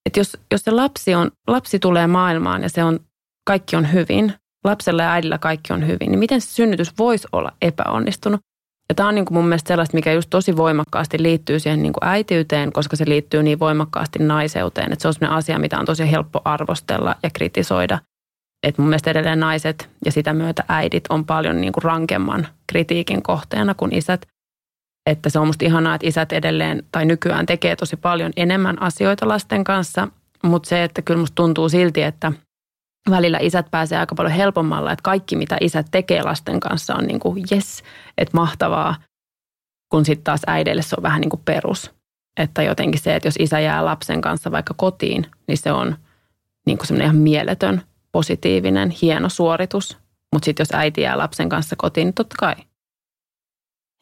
Että 0.07 0.21
jos, 0.21 0.37
jos 0.53 0.63
se 0.63 0.71
lapsi, 0.71 1.15
on, 1.15 1.31
lapsi 1.47 1.79
tulee 1.79 2.07
maailmaan 2.07 2.63
ja 2.63 2.69
se 2.69 2.85
on, 2.85 3.01
kaikki 3.47 3.77
on 3.77 3.93
hyvin, 3.93 4.35
lapsella 4.65 5.03
ja 5.03 5.13
äidillä 5.13 5.39
kaikki 5.39 5.73
on 5.73 5.87
hyvin, 5.87 6.11
niin 6.11 6.19
miten 6.19 6.41
se 6.41 6.49
synnytys 6.49 6.93
voisi 6.99 7.29
olla 7.33 7.53
epäonnistunut? 7.63 8.41
Ja 8.89 8.95
tämä 8.95 9.09
on 9.09 9.15
niin 9.15 9.25
kuin 9.25 9.35
mun 9.35 9.47
mielestä 9.49 9.69
sellaista, 9.69 9.97
mikä 9.97 10.13
just 10.13 10.31
tosi 10.31 10.57
voimakkaasti 10.57 11.23
liittyy 11.23 11.61
siihen 11.61 11.83
niin 11.83 11.93
kuin 11.93 12.09
äitiyteen, 12.09 12.73
koska 12.73 12.97
se 12.97 13.05
liittyy 13.09 13.43
niin 13.43 13.59
voimakkaasti 13.59 14.19
naiseuteen. 14.19 14.93
Että 14.93 15.03
se 15.03 15.09
on 15.09 15.15
sellainen 15.15 15.39
asia, 15.39 15.59
mitä 15.59 15.79
on 15.79 15.87
tosi 15.87 16.11
helppo 16.11 16.41
arvostella 16.45 17.15
ja 17.23 17.31
kritisoida. 17.31 17.99
Että 18.65 18.83
mun 18.83 18.89
mielestä 18.89 19.11
edelleen 19.11 19.41
naiset 19.41 19.91
ja 20.05 20.13
sitä 20.13 20.33
myötä 20.33 20.65
äidit 20.69 21.05
on 21.09 21.25
paljon 21.25 21.61
niin 21.61 21.73
kuin 21.73 21.85
rankemman 21.85 22.49
kritiikin 22.67 23.23
kohteena 23.23 23.75
kuin 23.75 23.95
isät. 23.95 24.27
Että 25.11 25.31
se 25.31 25.39
on 25.39 25.47
musta 25.47 25.65
ihanaa, 25.65 25.95
että 25.95 26.07
isät 26.07 26.33
edelleen 26.33 26.83
tai 26.93 27.05
nykyään 27.05 27.47
tekee 27.47 27.77
tosi 27.77 27.97
paljon 27.97 28.33
enemmän 28.37 28.83
asioita 28.83 29.29
lasten 29.29 29.65
kanssa. 29.65 30.09
Mutta 30.43 30.69
se, 30.69 30.85
että 30.85 31.03
kyllä 31.03 31.21
musta 31.21 31.35
tuntuu 31.35 31.69
silti, 31.69 32.03
että– 32.03 32.33
välillä 33.11 33.39
isät 33.41 33.71
pääsee 33.71 33.99
aika 33.99 34.15
paljon 34.15 34.35
helpommalla, 34.35 34.93
että 34.93 35.03
kaikki 35.03 35.37
mitä 35.37 35.57
isät 35.61 35.87
tekee 35.91 36.23
lasten 36.23 36.61
kanssa 36.61 36.95
on 36.95 37.07
niin 37.07 37.21
kuin 37.21 37.45
yes, 37.53 37.83
että 38.19 38.37
mahtavaa, 38.37 38.97
kun 39.89 40.05
sitten 40.05 40.25
taas 40.25 40.41
äideille 40.47 40.83
se 40.83 40.95
on 40.99 41.03
vähän 41.03 41.21
niin 41.21 41.31
kuin 41.31 41.43
perus. 41.45 41.91
Että 42.37 42.63
jotenkin 42.63 43.01
se, 43.01 43.17
että 43.17 43.29
jos 43.29 43.37
isä 43.39 43.61
jää 43.61 43.85
lapsen 43.85 44.21
kanssa 44.21 44.51
vaikka 44.51 44.75
kotiin, 44.77 45.27
niin 45.49 45.59
se 45.59 45.73
on 45.73 45.97
niin 46.67 46.79
kuin 46.79 46.87
semmoinen 46.87 47.05
ihan 47.05 47.17
mieletön, 47.17 47.83
positiivinen, 48.15 48.91
hieno 48.91 49.29
suoritus. 49.29 49.99
Mutta 50.33 50.45
sitten 50.45 50.65
jos 50.65 50.73
äiti 50.73 51.01
jää 51.01 51.19
lapsen 51.19 51.49
kanssa 51.49 51.77
kotiin, 51.77 52.07
niin 52.07 52.15
totta 52.15 52.37
kai. 52.39 52.55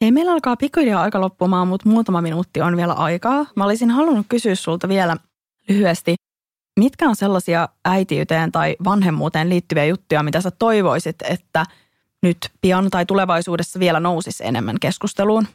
Hei, 0.01 0.11
meillä 0.11 0.31
alkaa 0.31 0.55
pikkuhiljaa 0.55 1.01
aika 1.01 1.21
loppumaan, 1.21 1.67
mutta 1.67 1.89
muutama 1.89 2.21
minuutti 2.21 2.61
on 2.61 2.77
vielä 2.77 2.93
aikaa. 2.93 3.45
Mä 3.55 3.65
olisin 3.65 3.91
halunnut 3.91 4.25
kysyä 4.29 4.55
sulta 4.55 4.87
vielä 4.87 5.17
lyhyesti, 5.69 6.15
Mitkä 6.79 7.09
on 7.09 7.15
sellaisia 7.15 7.69
äitiyteen 7.85 8.51
tai 8.51 8.75
vanhemmuuteen 8.83 9.49
liittyviä 9.49 9.85
juttuja, 9.85 10.23
mitä 10.23 10.41
sä 10.41 10.51
toivoisit, 10.51 11.15
että 11.29 11.65
nyt 12.23 12.37
pian 12.61 12.89
tai 12.89 13.05
tulevaisuudessa 13.05 13.79
vielä 13.79 13.99
nousisi 13.99 14.45
enemmän 14.45 14.79
keskusteluun? 14.81 15.47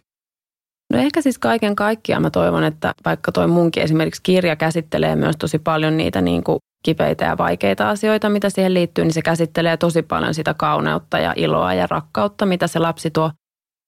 No 0.92 0.98
ehkä 0.98 1.22
siis 1.22 1.38
kaiken 1.38 1.76
kaikkiaan 1.76 2.22
mä 2.22 2.30
toivon, 2.30 2.64
että 2.64 2.94
vaikka 3.04 3.32
toi 3.32 3.46
munkin 3.46 3.82
esimerkiksi 3.82 4.22
kirja 4.22 4.56
käsittelee 4.56 5.16
myös 5.16 5.36
tosi 5.36 5.58
paljon 5.58 5.96
niitä 5.96 6.20
niin 6.20 6.44
kuin 6.44 6.58
kipeitä 6.84 7.24
ja 7.24 7.38
vaikeita 7.38 7.90
asioita, 7.90 8.28
mitä 8.28 8.50
siihen 8.50 8.74
liittyy, 8.74 9.04
niin 9.04 9.12
se 9.12 9.22
käsittelee 9.22 9.76
tosi 9.76 10.02
paljon 10.02 10.34
sitä 10.34 10.54
kauneutta 10.54 11.18
ja 11.18 11.32
iloa 11.36 11.74
ja 11.74 11.86
rakkautta, 11.90 12.46
mitä 12.46 12.66
se 12.66 12.78
lapsi 12.78 13.10
tuo. 13.10 13.30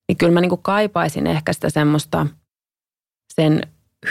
Niin 0.09 0.17
kyllä 0.19 0.33
mä 0.33 0.41
niin 0.41 0.49
kuin 0.49 0.63
kaipaisin 0.63 1.27
ehkä 1.27 1.53
sitä 1.53 1.71
semmoista 1.71 2.27
sen 3.35 3.63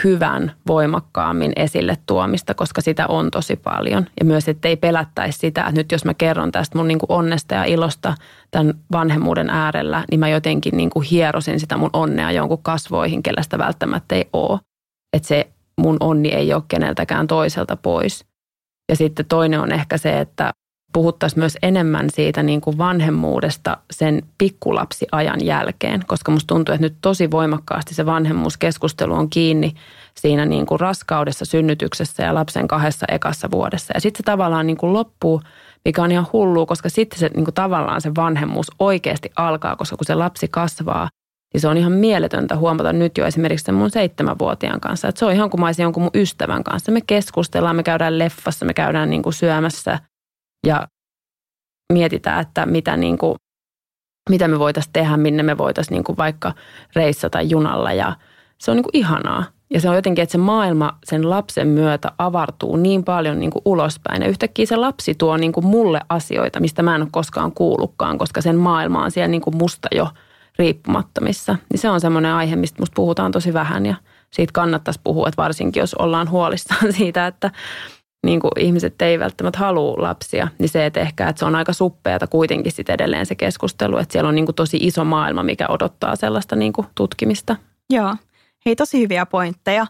hyvän 0.04 0.52
voimakkaammin 0.66 1.52
esille 1.56 1.96
tuomista, 2.06 2.54
koska 2.54 2.80
sitä 2.80 3.06
on 3.06 3.30
tosi 3.30 3.56
paljon. 3.56 4.06
Ja 4.20 4.24
myös, 4.24 4.48
että 4.48 4.68
ei 4.68 4.76
pelättäisi 4.76 5.38
sitä, 5.38 5.60
että 5.60 5.72
nyt 5.72 5.92
jos 5.92 6.04
mä 6.04 6.14
kerron 6.14 6.52
tästä 6.52 6.78
mun 6.78 6.88
niin 6.88 6.98
kuin 6.98 7.12
onnesta 7.12 7.54
ja 7.54 7.64
ilosta 7.64 8.14
tämän 8.50 8.74
vanhemmuuden 8.92 9.50
äärellä, 9.50 10.04
niin 10.10 10.20
mä 10.20 10.28
jotenkin 10.28 10.76
niin 10.76 10.90
kuin 10.90 11.06
hierosin 11.06 11.60
sitä 11.60 11.76
mun 11.76 11.90
onnea 11.92 12.30
jonkun 12.30 12.62
kasvoihin, 12.62 13.22
kellaista 13.22 13.58
välttämättä 13.58 14.14
ei 14.14 14.28
ole. 14.32 14.60
Että 15.16 15.28
se 15.28 15.50
mun 15.80 15.96
onni 16.00 16.28
ei 16.28 16.54
ole 16.54 16.62
keneltäkään 16.68 17.26
toiselta 17.26 17.76
pois. 17.76 18.24
Ja 18.88 18.96
sitten 18.96 19.26
toinen 19.26 19.60
on 19.60 19.72
ehkä 19.72 19.98
se, 19.98 20.20
että 20.20 20.52
puhuttaisiin 20.92 21.40
myös 21.40 21.58
enemmän 21.62 22.10
siitä 22.10 22.42
niin 22.42 22.60
kuin 22.60 22.78
vanhemmuudesta 22.78 23.76
sen 23.90 24.22
pikkulapsiajan 24.38 25.46
jälkeen, 25.46 26.04
koska 26.06 26.32
musta 26.32 26.54
tuntuu, 26.54 26.74
että 26.74 26.86
nyt 26.86 26.96
tosi 27.00 27.30
voimakkaasti 27.30 27.94
se 27.94 28.06
vanhemmuuskeskustelu 28.06 29.14
on 29.14 29.30
kiinni 29.30 29.74
siinä 30.14 30.46
niin 30.46 30.66
kuin 30.66 30.80
raskaudessa, 30.80 31.44
synnytyksessä 31.44 32.22
ja 32.22 32.34
lapsen 32.34 32.68
kahdessa 32.68 33.06
ekassa 33.08 33.50
vuodessa. 33.50 33.92
Ja 33.94 34.00
sitten 34.00 34.18
se 34.18 34.22
tavallaan 34.22 34.66
niin 34.66 34.76
kuin 34.76 34.92
loppuu, 34.92 35.42
mikä 35.84 36.02
on 36.02 36.12
ihan 36.12 36.26
hullua, 36.32 36.66
koska 36.66 36.88
sitten 36.88 37.18
se 37.18 37.30
niin 37.34 37.44
kuin 37.44 37.54
tavallaan 37.54 38.00
se 38.00 38.14
vanhemmuus 38.16 38.70
oikeasti 38.78 39.30
alkaa, 39.36 39.76
koska 39.76 39.96
kun 39.96 40.06
se 40.06 40.14
lapsi 40.14 40.48
kasvaa, 40.48 41.08
niin 41.54 41.60
se 41.60 41.68
on 41.68 41.76
ihan 41.76 41.92
mieletöntä 41.92 42.56
huomata 42.56 42.92
nyt 42.92 43.18
jo 43.18 43.26
esimerkiksi 43.26 43.64
sen 43.64 43.74
mun 43.74 43.90
seitsemänvuotiaan 43.90 44.80
kanssa. 44.80 45.08
Että 45.08 45.18
se 45.18 45.24
on 45.24 45.32
ihan 45.32 45.50
kuin 45.50 45.60
mä 45.60 45.66
olisin 45.66 45.82
jonkun 45.82 46.02
mun 46.02 46.10
ystävän 46.14 46.64
kanssa. 46.64 46.92
Me 46.92 47.00
keskustellaan, 47.00 47.76
me 47.76 47.82
käydään 47.82 48.18
leffassa, 48.18 48.64
me 48.64 48.74
käydään 48.74 49.10
niin 49.10 49.22
kuin 49.22 49.32
syömässä– 49.32 49.98
ja 50.66 50.88
mietitään, 51.92 52.40
että 52.40 52.66
mitä, 52.66 52.96
niin 52.96 53.18
kuin, 53.18 53.34
mitä 54.30 54.48
me 54.48 54.58
voitaisiin 54.58 54.92
tehdä, 54.92 55.16
minne 55.16 55.42
me 55.42 55.58
voitaisiin 55.58 55.94
niin 55.94 56.04
kuin 56.04 56.16
vaikka 56.16 56.52
reissata 56.94 57.42
junalla 57.42 57.92
ja 57.92 58.16
se 58.58 58.70
on 58.70 58.76
niin 58.76 58.84
kuin 58.84 58.96
ihanaa. 58.96 59.44
Ja 59.74 59.80
se 59.80 59.88
on 59.88 59.94
jotenkin, 59.94 60.22
että 60.22 60.32
se 60.32 60.38
maailma 60.38 60.98
sen 61.04 61.30
lapsen 61.30 61.68
myötä 61.68 62.12
avartuu 62.18 62.76
niin 62.76 63.04
paljon 63.04 63.40
niin 63.40 63.50
kuin 63.50 63.62
ulospäin. 63.64 64.22
Ja 64.22 64.28
yhtäkkiä 64.28 64.66
se 64.66 64.76
lapsi 64.76 65.14
tuo 65.14 65.36
niin 65.36 65.52
kuin 65.52 65.66
mulle 65.66 66.00
asioita, 66.08 66.60
mistä 66.60 66.82
mä 66.82 66.94
en 66.94 67.02
ole 67.02 67.08
koskaan 67.12 67.52
kuullutkaan, 67.52 68.18
koska 68.18 68.40
sen 68.40 68.56
maailma 68.56 69.04
on 69.04 69.10
siellä 69.10 69.28
niin 69.28 69.40
kuin 69.40 69.56
musta 69.56 69.88
jo 69.94 70.08
riippumattomissa. 70.58 71.56
Niin 71.70 71.78
se 71.78 71.90
on 71.90 72.00
semmoinen 72.00 72.32
aihe, 72.32 72.56
mistä 72.56 72.82
musta 72.82 72.94
puhutaan 72.94 73.32
tosi 73.32 73.52
vähän 73.52 73.86
ja 73.86 73.94
siitä 74.30 74.52
kannattaisi 74.52 75.00
puhua, 75.04 75.28
että 75.28 75.42
varsinkin 75.42 75.80
jos 75.80 75.94
ollaan 75.94 76.30
huolissaan 76.30 76.92
siitä, 76.98 77.26
että 77.26 77.50
niin 78.26 78.40
kuin 78.40 78.52
ihmiset 78.58 79.02
ei 79.02 79.18
välttämättä 79.18 79.58
halua 79.58 80.02
lapsia, 80.02 80.48
niin 80.58 80.68
se, 80.68 80.86
että 80.86 81.00
ehkä 81.00 81.28
että 81.28 81.40
se 81.40 81.44
on 81.44 81.54
aika 81.54 81.72
suppeata 81.72 82.26
kuitenkin 82.26 82.72
sitten 82.72 82.94
edelleen 82.94 83.26
se 83.26 83.34
keskustelu, 83.34 83.96
että 83.96 84.12
siellä 84.12 84.28
on 84.28 84.34
niin 84.34 84.46
kuin 84.46 84.56
tosi 84.56 84.76
iso 84.80 85.04
maailma, 85.04 85.42
mikä 85.42 85.66
odottaa 85.68 86.16
sellaista 86.16 86.56
niin 86.56 86.72
kuin 86.72 86.86
tutkimista. 86.94 87.56
Joo, 87.90 88.16
hei 88.66 88.76
tosi 88.76 89.00
hyviä 89.00 89.26
pointteja. 89.26 89.86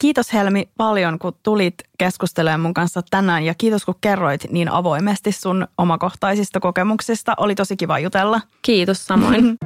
Kiitos 0.00 0.32
Helmi 0.32 0.68
paljon, 0.76 1.18
kun 1.18 1.32
tulit 1.42 1.74
keskustelemaan 1.98 2.60
mun 2.60 2.74
kanssa 2.74 3.00
tänään 3.10 3.44
ja 3.44 3.54
kiitos, 3.58 3.84
kun 3.84 3.94
kerroit 4.00 4.44
niin 4.50 4.68
avoimesti 4.68 5.32
sun 5.32 5.66
omakohtaisista 5.78 6.60
kokemuksista. 6.60 7.34
Oli 7.36 7.54
tosi 7.54 7.76
kiva 7.76 7.98
jutella. 7.98 8.40
Kiitos 8.62 9.06
samoin. 9.06 9.44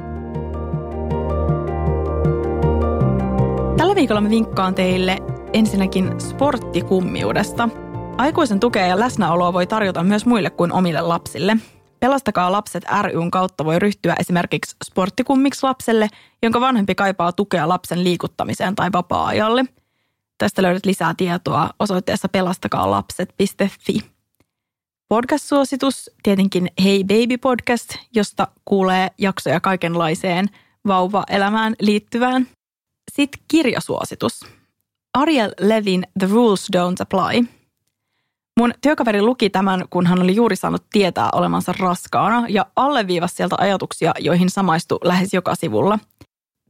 Tällä 3.77 3.95
viikolla 3.95 4.21
mä 4.21 4.29
vinkkaan 4.29 4.75
teille 4.75 5.17
ensinnäkin 5.53 6.21
sporttikummiudesta. 6.21 7.69
Aikuisen 8.17 8.59
tukea 8.59 8.87
ja 8.87 8.99
läsnäoloa 8.99 9.53
voi 9.53 9.67
tarjota 9.67 10.03
myös 10.03 10.25
muille 10.25 10.49
kuin 10.49 10.71
omille 10.71 11.01
lapsille. 11.01 11.57
Pelastakaa 11.99 12.51
lapset 12.51 12.83
ryn 13.01 13.31
kautta 13.31 13.65
voi 13.65 13.79
ryhtyä 13.79 14.15
esimerkiksi 14.19 14.75
sporttikummiksi 14.85 15.63
lapselle, 15.63 16.07
jonka 16.43 16.61
vanhempi 16.61 16.95
kaipaa 16.95 17.31
tukea 17.31 17.69
lapsen 17.69 18.03
liikuttamiseen 18.03 18.75
tai 18.75 18.89
vapaa-ajalle. 18.93 19.65
Tästä 20.37 20.61
löydät 20.61 20.85
lisää 20.85 21.13
tietoa 21.17 21.69
osoitteessa 21.79 22.29
pelastakaalapset.fi. 22.29 23.99
Podcast-suositus, 25.09 26.11
tietenkin 26.23 26.67
Hey 26.83 27.03
Baby 27.03 27.37
Podcast, 27.37 27.95
josta 28.15 28.47
kuulee 28.65 29.07
jaksoja 29.17 29.59
kaikenlaiseen 29.59 30.49
vauva-elämään 30.87 31.75
liittyvään. 31.81 32.47
Sitten 33.15 33.41
kirjasuositus. 33.47 34.56
Ariel 35.17 35.51
Levin 35.59 36.03
The 36.19 36.27
Rules 36.31 36.69
Don't 36.77 36.95
Apply. 37.01 37.43
Mun 38.59 38.73
työkaveri 38.81 39.21
luki 39.21 39.49
tämän, 39.49 39.85
kun 39.89 40.07
hän 40.07 40.21
oli 40.21 40.35
juuri 40.35 40.55
saanut 40.55 40.83
tietää 40.91 41.29
olemansa 41.33 41.73
raskaana 41.79 42.45
ja 42.49 42.65
alleviivasi 42.75 43.35
sieltä 43.35 43.55
ajatuksia, 43.59 44.13
joihin 44.19 44.49
samaistui 44.49 44.99
lähes 45.03 45.33
joka 45.33 45.55
sivulla. 45.55 45.99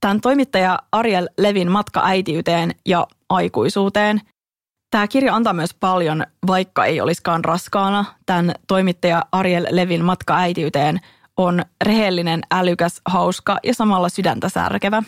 Tämän 0.01 0.21
toimittaja 0.21 0.79
Ariel 0.91 1.27
Levin 1.38 1.71
matka 1.71 2.01
äitiyteen 2.05 2.75
ja 2.86 3.07
aikuisuuteen. 3.29 4.21
Tämä 4.91 5.07
kirja 5.07 5.36
antaa 5.36 5.53
myös 5.53 5.73
paljon, 5.73 6.23
vaikka 6.47 6.86
ei 6.86 7.01
olisikaan 7.01 7.45
raskaana. 7.45 8.05
Tämän 8.25 8.55
toimittaja 8.67 9.25
Ariel 9.31 9.67
Levin 9.71 10.05
matka 10.05 10.38
äitiyteen 10.38 10.99
on 11.38 11.62
rehellinen, 11.86 12.41
älykäs, 12.51 13.01
hauska 13.05 13.57
ja 13.63 13.73
samalla 13.73 14.10
sydäntä 14.10 14.49
särkevä. 14.49 15.03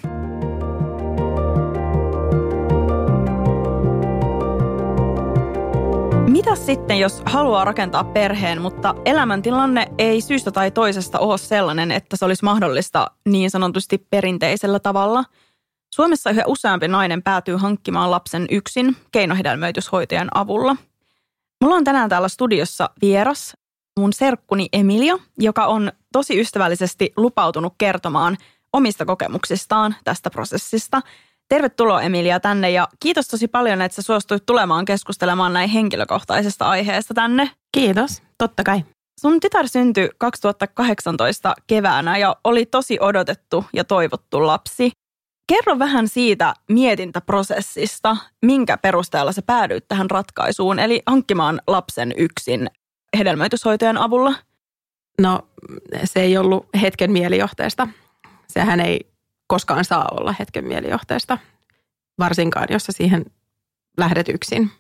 Mitä 6.30 6.56
sitten, 6.56 7.00
jos 7.00 7.22
haluaa 7.26 7.65
rakentaa 7.65 8.04
perheen, 8.04 8.62
mutta 8.62 8.96
elämäntilanne 9.06 9.88
ei 9.98 10.22
syystä 10.22 10.52
tai 10.52 10.72
toisesta 10.72 11.20
ole 11.20 11.38
sellainen, 11.38 11.92
että 11.92 12.18
se 12.18 12.26
olisi 12.26 12.44
mahdollista 12.44 13.12
niin 13.26 13.52
sanotusti 13.52 14.08
perinteisellä 14.10 14.80
tavalla? 14.80 15.24
Suomessa 15.96 16.30
yhä 16.30 16.44
useampi 16.48 16.88
nainen 16.88 17.24
päätyy 17.24 17.56
hankkimaan 17.56 18.12
lapsen 18.12 18.46
yksin 18.52 18.96
keinohedelmöityshoitajan 19.12 20.30
avulla. 20.34 20.76
Mulla 21.62 21.76
on 21.76 21.84
tänään 21.84 22.10
täällä 22.10 22.28
studiossa 22.28 22.89
vieras, 23.02 23.58
mun 24.00 24.13
serkkuni 24.13 24.70
Emilia, 24.74 25.20
joka 25.38 25.65
on 25.65 25.92
tosi 26.13 26.39
ystävällisesti 26.39 27.13
lupautunut 27.18 27.74
kertomaan 27.78 28.38
omista 28.74 29.06
kokemuksistaan 29.06 29.96
tästä 30.04 30.30
prosessista– 30.30 31.02
Tervetuloa 31.49 32.01
Emilia 32.01 32.39
tänne 32.39 32.71
ja 32.71 32.88
kiitos 32.99 33.27
tosi 33.27 33.47
paljon, 33.47 33.81
että 33.81 33.95
sä 33.95 34.01
suostuit 34.01 34.45
tulemaan 34.45 34.85
keskustelemaan 34.85 35.53
näin 35.53 35.69
henkilökohtaisesta 35.69 36.65
aiheesta 36.65 37.13
tänne. 37.13 37.51
Kiitos, 37.71 38.21
totta 38.38 38.63
kai. 38.63 38.83
Sun 39.21 39.39
tytär 39.39 39.67
syntyi 39.67 40.09
2018 40.17 41.53
keväänä 41.67 42.17
ja 42.17 42.35
oli 42.43 42.65
tosi 42.65 42.97
odotettu 43.01 43.65
ja 43.73 43.83
toivottu 43.83 44.47
lapsi. 44.47 44.91
Kerro 45.47 45.79
vähän 45.79 46.07
siitä 46.07 46.53
mietintäprosessista, 46.71 48.17
minkä 48.45 48.77
perusteella 48.77 49.31
sä 49.31 49.41
päädyit 49.41 49.88
tähän 49.88 50.09
ratkaisuun, 50.09 50.79
eli 50.79 51.01
hankkimaan 51.05 51.62
lapsen 51.67 52.13
yksin 52.17 52.69
hedelmöityshoitojen 53.17 53.97
avulla. 53.97 54.33
No 55.21 55.41
se 56.03 56.21
ei 56.21 56.38
ollut 56.38 56.65
hetken 56.81 57.12
mielijohteesta. 57.12 57.88
Sehän 58.47 58.79
ei 58.79 59.09
koskaan 59.49 59.85
saa 59.85 60.07
olla 60.12 60.35
hetken 60.39 60.65
mielijohteesta, 60.65 61.38
varsinkaan 62.19 62.67
jos 62.69 62.85
sä 62.85 62.91
siihen 62.91 63.25
lähdet 63.97 64.29
yksin. 64.29 64.71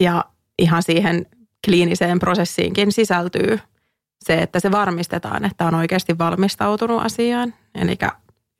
Ja 0.00 0.24
ihan 0.58 0.82
siihen 0.82 1.26
kliiniseen 1.66 2.18
prosessiinkin 2.18 2.92
sisältyy 2.92 3.58
se, 4.24 4.34
että 4.34 4.60
se 4.60 4.70
varmistetaan, 4.70 5.44
että 5.44 5.66
on 5.66 5.74
oikeasti 5.74 6.18
valmistautunut 6.18 7.02
asiaan. 7.02 7.54
Eli 7.74 7.98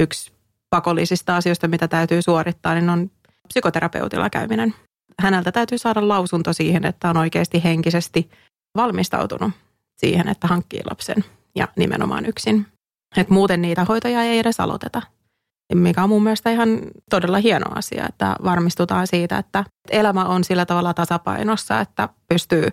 yksi 0.00 0.32
pakollisista 0.70 1.36
asioista, 1.36 1.68
mitä 1.68 1.88
täytyy 1.88 2.22
suorittaa, 2.22 2.74
niin 2.74 2.90
on 2.90 3.10
psykoterapeutilla 3.48 4.30
käyminen. 4.30 4.74
Häneltä 5.18 5.52
täytyy 5.52 5.78
saada 5.78 6.08
lausunto 6.08 6.52
siihen, 6.52 6.86
että 6.86 7.10
on 7.10 7.16
oikeasti 7.16 7.64
henkisesti 7.64 8.30
valmistautunut 8.76 9.50
siihen, 9.96 10.28
että 10.28 10.46
hankkii 10.46 10.80
lapsen 10.90 11.24
ja 11.54 11.68
nimenomaan 11.76 12.26
yksin. 12.26 12.66
Et 13.16 13.30
muuten 13.30 13.62
niitä 13.62 13.84
hoitoja 13.84 14.22
ei 14.22 14.38
edes 14.38 14.60
aloiteta. 14.60 15.02
Mikä 15.74 16.02
on 16.02 16.08
mun 16.08 16.22
mielestä 16.22 16.50
ihan 16.50 16.68
todella 17.10 17.38
hieno 17.38 17.66
asia, 17.74 18.06
että 18.08 18.36
varmistutaan 18.44 19.06
siitä, 19.06 19.38
että 19.38 19.64
elämä 19.90 20.24
on 20.24 20.44
sillä 20.44 20.66
tavalla 20.66 20.94
tasapainossa, 20.94 21.80
että 21.80 22.08
pystyy 22.28 22.68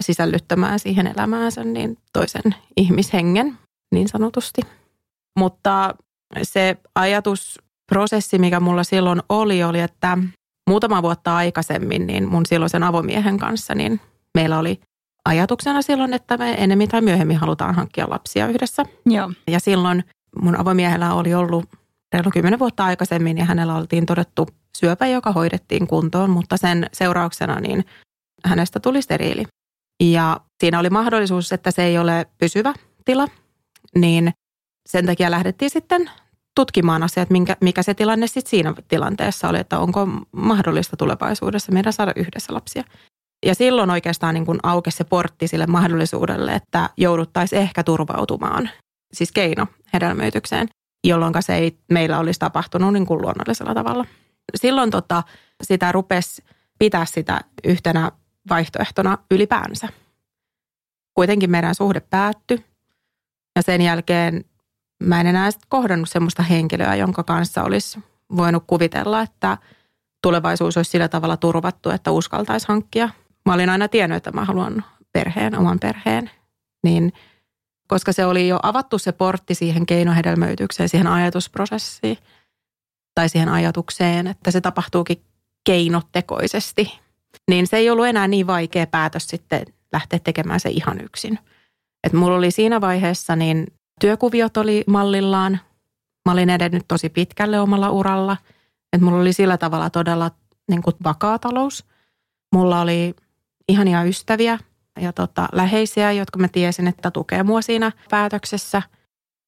sisällyttämään 0.00 0.78
siihen 0.78 1.06
elämäänsä 1.06 1.64
niin 1.64 1.96
toisen 2.12 2.54
ihmishengen 2.76 3.58
niin 3.94 4.08
sanotusti. 4.08 4.60
Mutta 5.38 5.94
se 6.42 6.76
ajatusprosessi, 6.94 8.38
mikä 8.38 8.60
mulla 8.60 8.84
silloin 8.84 9.22
oli, 9.28 9.62
oli, 9.62 9.80
että 9.80 10.18
muutama 10.70 11.02
vuotta 11.02 11.36
aikaisemmin 11.36 12.06
niin 12.06 12.28
mun 12.28 12.46
silloisen 12.46 12.82
avomiehen 12.82 13.38
kanssa, 13.38 13.74
niin 13.74 14.00
meillä 14.34 14.58
oli 14.58 14.80
ajatuksena 15.28 15.82
silloin, 15.82 16.14
että 16.14 16.36
me 16.36 16.54
enemmän 16.58 16.88
tai 16.88 17.00
myöhemmin 17.00 17.36
halutaan 17.36 17.74
hankkia 17.74 18.10
lapsia 18.10 18.46
yhdessä. 18.46 18.84
Joo. 19.06 19.32
Ja 19.46 19.60
silloin 19.60 20.04
mun 20.42 20.60
avomiehellä 20.60 21.14
oli 21.14 21.34
ollut 21.34 21.64
reilu 22.12 22.30
kymmenen 22.30 22.58
vuotta 22.58 22.84
aikaisemmin 22.84 23.38
ja 23.38 23.44
hänellä 23.44 23.74
oltiin 23.74 24.06
todettu 24.06 24.48
syöpä, 24.76 25.06
joka 25.06 25.32
hoidettiin 25.32 25.86
kuntoon, 25.86 26.30
mutta 26.30 26.56
sen 26.56 26.86
seurauksena 26.92 27.60
niin 27.60 27.84
hänestä 28.44 28.80
tuli 28.80 29.02
steriili. 29.02 29.44
Ja 30.02 30.40
siinä 30.60 30.78
oli 30.78 30.90
mahdollisuus, 30.90 31.52
että 31.52 31.70
se 31.70 31.84
ei 31.84 31.98
ole 31.98 32.26
pysyvä 32.38 32.74
tila, 33.04 33.28
niin 33.94 34.32
sen 34.88 35.06
takia 35.06 35.30
lähdettiin 35.30 35.70
sitten 35.70 36.10
tutkimaan 36.54 37.02
asiat, 37.02 37.30
minkä, 37.30 37.56
mikä 37.60 37.82
se 37.82 37.94
tilanne 37.94 38.26
sitten 38.26 38.50
siinä 38.50 38.74
tilanteessa 38.88 39.48
oli, 39.48 39.58
että 39.58 39.78
onko 39.78 40.08
mahdollista 40.32 40.96
tulevaisuudessa 40.96 41.72
meidän 41.72 41.92
saada 41.92 42.12
yhdessä 42.16 42.54
lapsia. 42.54 42.84
Ja 43.46 43.54
silloin 43.54 43.90
oikeastaan 43.90 44.34
niin 44.34 44.46
kuin 44.46 44.58
aukesi 44.62 44.96
se 44.96 45.04
portti 45.04 45.48
sille 45.48 45.66
mahdollisuudelle, 45.66 46.52
että 46.52 46.90
jouduttaisiin 46.96 47.62
ehkä 47.62 47.82
turvautumaan, 47.82 48.70
siis 49.12 49.32
keino 49.32 49.66
hedelmöitykseen, 49.92 50.68
jolloin 51.04 51.34
se 51.40 51.54
ei 51.54 51.78
meillä 51.90 52.18
olisi 52.18 52.40
tapahtunut 52.40 52.92
niin 52.92 53.06
kuin 53.06 53.22
luonnollisella 53.22 53.74
tavalla. 53.74 54.04
Silloin 54.54 54.90
tota, 54.90 55.22
sitä 55.62 55.92
rupesi 55.92 56.44
pitää 56.78 57.04
sitä 57.04 57.40
yhtenä 57.64 58.12
vaihtoehtona 58.50 59.18
ylipäänsä. 59.30 59.88
Kuitenkin 61.14 61.50
meidän 61.50 61.74
suhde 61.74 62.00
päättyi 62.00 62.64
ja 63.56 63.62
sen 63.62 63.80
jälkeen 63.80 64.44
mä 65.02 65.20
en 65.20 65.26
enää 65.26 65.50
kohdannut 65.68 66.08
semmoista 66.08 66.42
henkilöä, 66.42 66.94
jonka 66.94 67.22
kanssa 67.22 67.62
olisi 67.62 68.00
voinut 68.36 68.64
kuvitella, 68.66 69.22
että 69.22 69.58
tulevaisuus 70.22 70.76
olisi 70.76 70.90
sillä 70.90 71.08
tavalla 71.08 71.36
turvattu, 71.36 71.90
että 71.90 72.10
uskaltaisi 72.10 72.68
hankkia. 72.68 73.08
Mä 73.46 73.54
olin 73.54 73.70
aina 73.70 73.88
tiennyt, 73.88 74.16
että 74.16 74.32
mä 74.32 74.44
haluan 74.44 74.84
perheen, 75.12 75.58
oman 75.58 75.78
perheen. 75.78 76.30
Niin 76.84 77.12
koska 77.88 78.12
se 78.12 78.26
oli 78.26 78.48
jo 78.48 78.60
avattu 78.62 78.98
se 78.98 79.12
portti 79.12 79.54
siihen 79.54 79.86
keinohedelmöitykseen, 79.86 80.88
siihen 80.88 81.06
ajatusprosessiin 81.06 82.18
tai 83.14 83.28
siihen 83.28 83.48
ajatukseen, 83.48 84.26
että 84.26 84.50
se 84.50 84.60
tapahtuukin 84.60 85.22
keinotekoisesti, 85.64 87.00
niin 87.50 87.66
se 87.66 87.76
ei 87.76 87.90
ollut 87.90 88.06
enää 88.06 88.28
niin 88.28 88.46
vaikea 88.46 88.86
päätös 88.86 89.26
sitten 89.26 89.66
lähteä 89.92 90.18
tekemään 90.18 90.60
se 90.60 90.70
ihan 90.70 91.00
yksin. 91.00 91.38
Et 92.04 92.12
mulla 92.12 92.36
oli 92.36 92.50
siinä 92.50 92.80
vaiheessa 92.80 93.36
niin 93.36 93.66
työkuviot 94.00 94.56
oli 94.56 94.84
mallillaan. 94.86 95.60
Mä 96.28 96.32
olin 96.32 96.50
edennyt 96.50 96.84
tosi 96.88 97.08
pitkälle 97.08 97.60
omalla 97.60 97.90
uralla. 97.90 98.36
Että 98.92 99.04
mulla 99.04 99.20
oli 99.20 99.32
sillä 99.32 99.58
tavalla 99.58 99.90
todella 99.90 100.30
niin 100.70 100.82
kuin 100.82 100.96
vakaa 101.04 101.38
talous. 101.38 101.84
Mulla 102.54 102.80
oli 102.80 103.14
ihania 103.68 104.02
ystäviä 104.02 104.58
ja 105.00 105.12
tota, 105.12 105.48
läheisiä, 105.52 106.12
jotka 106.12 106.38
mä 106.38 106.48
tiesin, 106.48 106.88
että 106.88 107.10
tukee 107.10 107.42
mua 107.42 107.62
siinä 107.62 107.92
päätöksessä. 108.10 108.82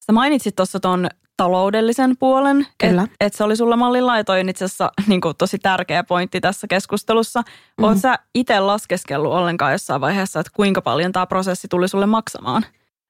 Sä 0.05 0.11
mainitsit 0.13 0.55
tuossa 0.55 0.79
ton 0.79 1.07
taloudellisen 1.37 2.17
puolen, 2.17 2.67
että 2.83 3.07
et 3.19 3.33
se 3.33 3.43
oli 3.43 3.55
sulla 3.55 3.77
mallilla 3.77 4.17
ja 4.17 4.23
toi 4.23 4.39
on 4.39 4.49
itse 4.49 4.65
asiassa 4.65 4.91
niin 5.07 5.21
kuin, 5.21 5.37
tosi 5.37 5.59
tärkeä 5.59 6.03
pointti 6.03 6.41
tässä 6.41 6.67
keskustelussa. 6.67 7.41
Mm-hmm. 7.41 7.83
Oletko 7.83 8.01
sä 8.01 8.19
itse 8.35 8.59
laskeskellut 8.59 9.33
ollenkaan 9.33 9.71
jossain 9.71 10.01
vaiheessa, 10.01 10.39
että 10.39 10.51
kuinka 10.55 10.81
paljon 10.81 11.11
tämä 11.11 11.27
prosessi 11.27 11.67
tuli 11.67 11.87
sulle 11.87 12.05
maksamaan? 12.05 12.65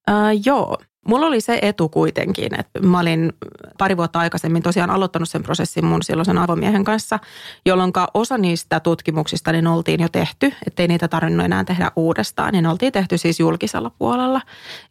Äh, 0.09 0.15
joo, 0.45 0.77
Mulla 1.07 1.25
oli 1.27 1.41
se 1.41 1.59
etu 1.61 1.89
kuitenkin, 1.89 2.59
että 2.59 2.79
mä 2.79 2.99
olin 2.99 3.33
pari 3.77 3.97
vuotta 3.97 4.19
aikaisemmin 4.19 4.63
tosiaan 4.63 4.89
aloittanut 4.89 5.29
sen 5.29 5.43
prosessin 5.43 5.85
mun 5.85 6.03
silloisen 6.03 6.37
avomiehen 6.37 6.83
kanssa, 6.83 7.19
jolloin 7.65 7.93
osa 8.13 8.37
niistä 8.37 8.79
tutkimuksista 8.79 9.51
niin 9.51 9.67
oltiin 9.67 10.01
jo 10.01 10.09
tehty, 10.09 10.53
ettei 10.67 10.87
niitä 10.87 11.07
tarvinnut 11.07 11.45
enää 11.45 11.63
tehdä 11.63 11.91
uudestaan. 11.95 12.53
Niin 12.53 12.67
oltiin 12.67 12.91
tehty 12.91 13.17
siis 13.17 13.39
julkisella 13.39 13.89
puolella. 13.89 14.41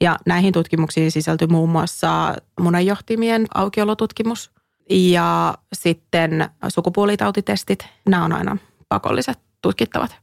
Ja 0.01 0.17
näihin 0.27 0.53
tutkimuksiin 0.53 1.11
sisältyi 1.11 1.49
muun 1.49 1.69
muassa 1.69 2.35
munanjohtimien 2.61 3.47
aukiolotutkimus 3.55 4.51
ja 4.91 5.55
sitten 5.73 6.51
sukupuolitautitestit. 6.69 7.87
Nämä 8.09 8.25
on 8.25 8.33
aina 8.33 8.57
pakolliset 8.89 9.39
tutkittavat. 9.63 10.17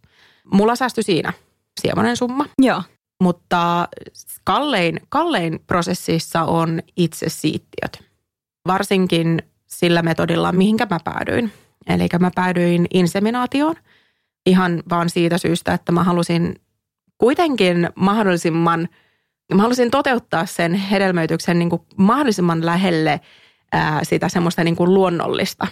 Mulla 0.53 0.75
säästyi 0.75 1.03
siinä 1.03 1.33
siemonen 1.81 2.17
summa. 2.17 2.45
Joo. 2.61 2.81
Mutta 3.21 3.87
kallein, 4.43 4.99
kallein 5.09 5.59
prosessissa 5.67 6.43
on 6.43 6.81
itse 6.97 7.29
siittiöt. 7.29 8.03
Varsinkin 8.67 9.41
sillä 9.67 10.01
metodilla, 10.01 10.51
mihinkä 10.51 10.87
mä 10.89 10.99
päädyin. 11.03 11.51
Eli 11.87 12.07
mä 12.19 12.31
päädyin 12.35 12.87
inseminaatioon 12.93 13.75
ihan 14.45 14.83
vaan 14.89 15.09
siitä 15.09 15.37
syystä, 15.37 15.73
että 15.73 15.91
mä 15.91 16.03
halusin 16.03 16.55
kuitenkin 17.17 17.89
mahdollisimman, 17.95 18.89
mä 19.53 19.61
halusin 19.61 19.91
toteuttaa 19.91 20.45
sen 20.45 20.73
hedelmöityksen 20.73 21.59
niin 21.59 21.69
kuin 21.69 21.81
mahdollisimman 21.97 22.65
lähelle 22.65 23.21
ää, 23.71 24.03
sitä 24.03 24.29
semmoista 24.29 24.63
niin 24.63 24.75
kuin 24.75 24.93
luonnollista 24.93 25.67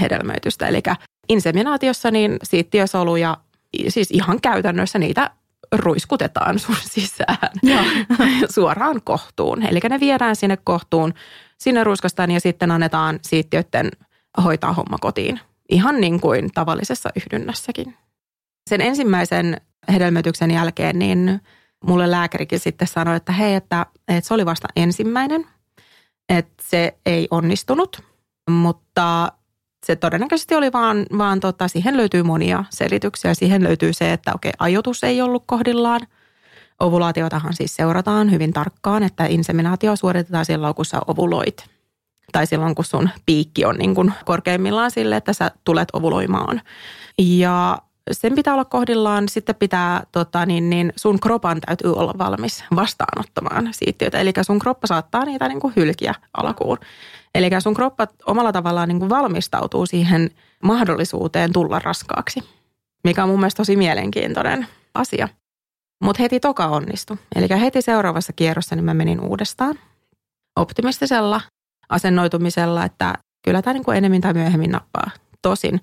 hedelmöitystä. 0.00 0.68
Eli 0.68 0.82
inseminaatiossa 1.28 2.10
niin 2.10 2.36
siittiösoluja, 2.42 3.36
siis 3.88 4.10
ihan 4.10 4.40
käytännössä 4.40 4.98
niitä 4.98 5.30
ruiskutetaan 5.76 6.58
sun 6.58 6.76
sisään 6.94 7.50
suoraan 8.54 9.00
kohtuun. 9.04 9.62
Eli 9.62 9.80
ne 9.88 10.00
viedään 10.00 10.36
sinne 10.36 10.58
kohtuun, 10.64 11.14
sinne 11.58 11.84
ruiskastaan 11.84 12.30
ja 12.30 12.40
sitten 12.40 12.70
annetaan 12.70 13.18
siittiöiden 13.22 13.90
hoitaa 14.44 14.72
homma 14.72 14.98
kotiin. 15.00 15.40
Ihan 15.68 16.00
niin 16.00 16.20
kuin 16.20 16.50
tavallisessa 16.54 17.10
yhdynnässäkin. 17.16 17.96
Sen 18.70 18.80
ensimmäisen 18.80 19.60
hedelmöityksen 19.92 20.50
jälkeen 20.50 20.98
niin 20.98 21.40
mulle 21.86 22.10
lääkärikin 22.10 22.60
sitten 22.60 22.88
sanoi, 22.88 23.16
että 23.16 23.32
hei, 23.32 23.54
että, 23.54 23.86
että 24.08 24.28
se 24.28 24.34
oli 24.34 24.46
vasta 24.46 24.68
ensimmäinen, 24.76 25.46
että 26.28 26.62
se 26.62 26.96
ei 27.06 27.28
onnistunut, 27.30 28.02
mutta 28.50 29.32
se 29.84 29.96
todennäköisesti 29.96 30.54
oli 30.54 30.72
vaan, 30.72 31.06
vaan 31.18 31.40
tota, 31.40 31.68
siihen 31.68 31.96
löytyy 31.96 32.22
monia 32.22 32.64
selityksiä. 32.70 33.34
Siihen 33.34 33.64
löytyy 33.64 33.92
se, 33.92 34.12
että 34.12 34.32
okei, 34.34 34.52
ajoitus 34.58 35.04
ei 35.04 35.22
ollut 35.22 35.42
kohdillaan. 35.46 36.00
Ovulaatiotahan 36.80 37.54
siis 37.54 37.76
seurataan 37.76 38.30
hyvin 38.30 38.52
tarkkaan, 38.52 39.02
että 39.02 39.26
inseminaatio 39.26 39.96
suoritetaan 39.96 40.44
silloin, 40.44 40.74
kun 40.74 40.84
sä 40.84 41.00
ovuloit. 41.06 41.64
Tai 42.32 42.46
silloin, 42.46 42.74
kun 42.74 42.84
sun 42.84 43.08
piikki 43.26 43.64
on 43.64 43.76
niin 43.76 43.94
kuin 43.94 44.12
korkeimmillaan 44.24 44.90
sille, 44.90 45.16
että 45.16 45.32
sä 45.32 45.50
tulet 45.64 45.88
ovuloimaan. 45.92 46.60
Ja 47.18 47.78
sen 48.12 48.34
pitää 48.34 48.54
olla 48.54 48.64
kohdillaan, 48.64 49.28
sitten 49.28 49.54
pitää, 49.54 50.02
tota, 50.12 50.46
niin, 50.46 50.70
niin 50.70 50.92
sun 50.96 51.20
kropan 51.20 51.60
täytyy 51.60 51.94
olla 51.94 52.14
valmis 52.18 52.64
vastaanottamaan 52.76 53.68
siittiöitä. 53.72 54.18
Eli 54.18 54.32
sun 54.42 54.58
kroppa 54.58 54.86
saattaa 54.86 55.24
niitä 55.24 55.48
niin 55.48 55.60
kuin 55.60 55.72
hylkiä 55.76 56.14
alkuun. 56.34 56.78
Eli 57.34 57.50
sun 57.58 57.74
kroppa 57.74 58.06
omalla 58.26 58.52
tavallaan 58.52 58.88
niin 58.88 58.98
kuin 58.98 59.10
valmistautuu 59.10 59.86
siihen 59.86 60.30
mahdollisuuteen 60.62 61.52
tulla 61.52 61.78
raskaaksi, 61.78 62.40
mikä 63.04 63.22
on 63.22 63.28
mun 63.28 63.40
mielestä 63.40 63.56
tosi 63.56 63.76
mielenkiintoinen 63.76 64.66
asia. 64.94 65.28
Mutta 66.04 66.22
heti 66.22 66.40
toka 66.40 66.66
onnistui. 66.66 67.16
Eli 67.36 67.60
heti 67.60 67.82
seuraavassa 67.82 68.32
kierrossa 68.32 68.76
niin 68.76 68.84
mä 68.84 68.94
menin 68.94 69.20
uudestaan 69.20 69.78
optimistisella 70.56 71.40
asennoitumisella, 71.88 72.84
että 72.84 73.14
kyllä 73.44 73.62
tämä 73.62 73.74
niin 73.74 73.84
kuin 73.84 73.96
enemmän 73.96 74.20
tai 74.20 74.34
myöhemmin 74.34 74.70
nappaa. 74.70 75.10
Tosin 75.42 75.80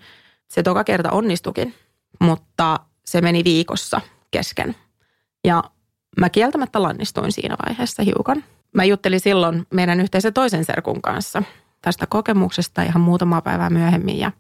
se 0.50 0.64
toka 0.64 0.84
kerta 0.84 1.12
onnistukin, 1.12 1.74
mutta 2.22 2.80
se 3.06 3.22
meni 3.22 3.44
viikossa 3.44 4.02
kesken. 4.32 4.76
Ja 5.44 5.64
mä 6.20 6.30
kieltämättä 6.30 6.82
lannistuin 6.82 7.32
siinä 7.32 7.56
vaiheessa 7.68 8.04
hiukan. 8.04 8.44
Mä 8.76 8.84
juttelin 8.84 9.20
silloin 9.20 9.68
meidän 9.74 10.00
yhteisen 10.00 10.34
toisen 10.34 10.66
serkun 10.66 11.02
kanssa 11.02 11.44
tästä 11.82 12.08
kokemuksesta 12.08 12.84
ihan 12.84 13.02
muutama 13.02 13.42
päivää 13.42 13.70
myöhemmin 13.70 14.20
ja, 14.20 14.32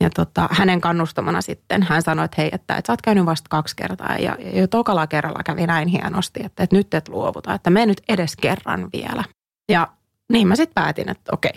ja 0.00 0.10
tota, 0.10 0.48
hänen 0.50 0.80
kannustamana 0.80 1.40
sitten 1.40 1.82
hän 1.82 2.02
sanoi, 2.02 2.24
että 2.24 2.34
hei, 2.38 2.50
että, 2.52 2.76
että 2.76 2.86
sä 2.86 2.92
oot 2.92 3.02
käynyt 3.02 3.26
vasta 3.26 3.46
kaksi 3.50 3.76
kertaa 3.76 4.16
ja, 4.18 4.36
ja 4.40 4.60
jo 4.60 4.66
tokalla 4.66 5.06
kerralla 5.06 5.42
kävi 5.44 5.66
näin 5.66 5.88
hienosti, 5.88 6.40
että, 6.44 6.62
että 6.62 6.76
nyt 6.76 6.94
et 6.94 7.08
luovuta, 7.08 7.54
että 7.54 7.70
me 7.70 7.86
nyt 7.86 8.02
edes 8.08 8.36
kerran 8.36 8.88
vielä. 8.92 9.24
Ja 9.68 9.88
niin 10.32 10.48
mä 10.48 10.56
sitten 10.56 10.74
päätin, 10.74 11.08
että 11.08 11.32
okei, 11.32 11.52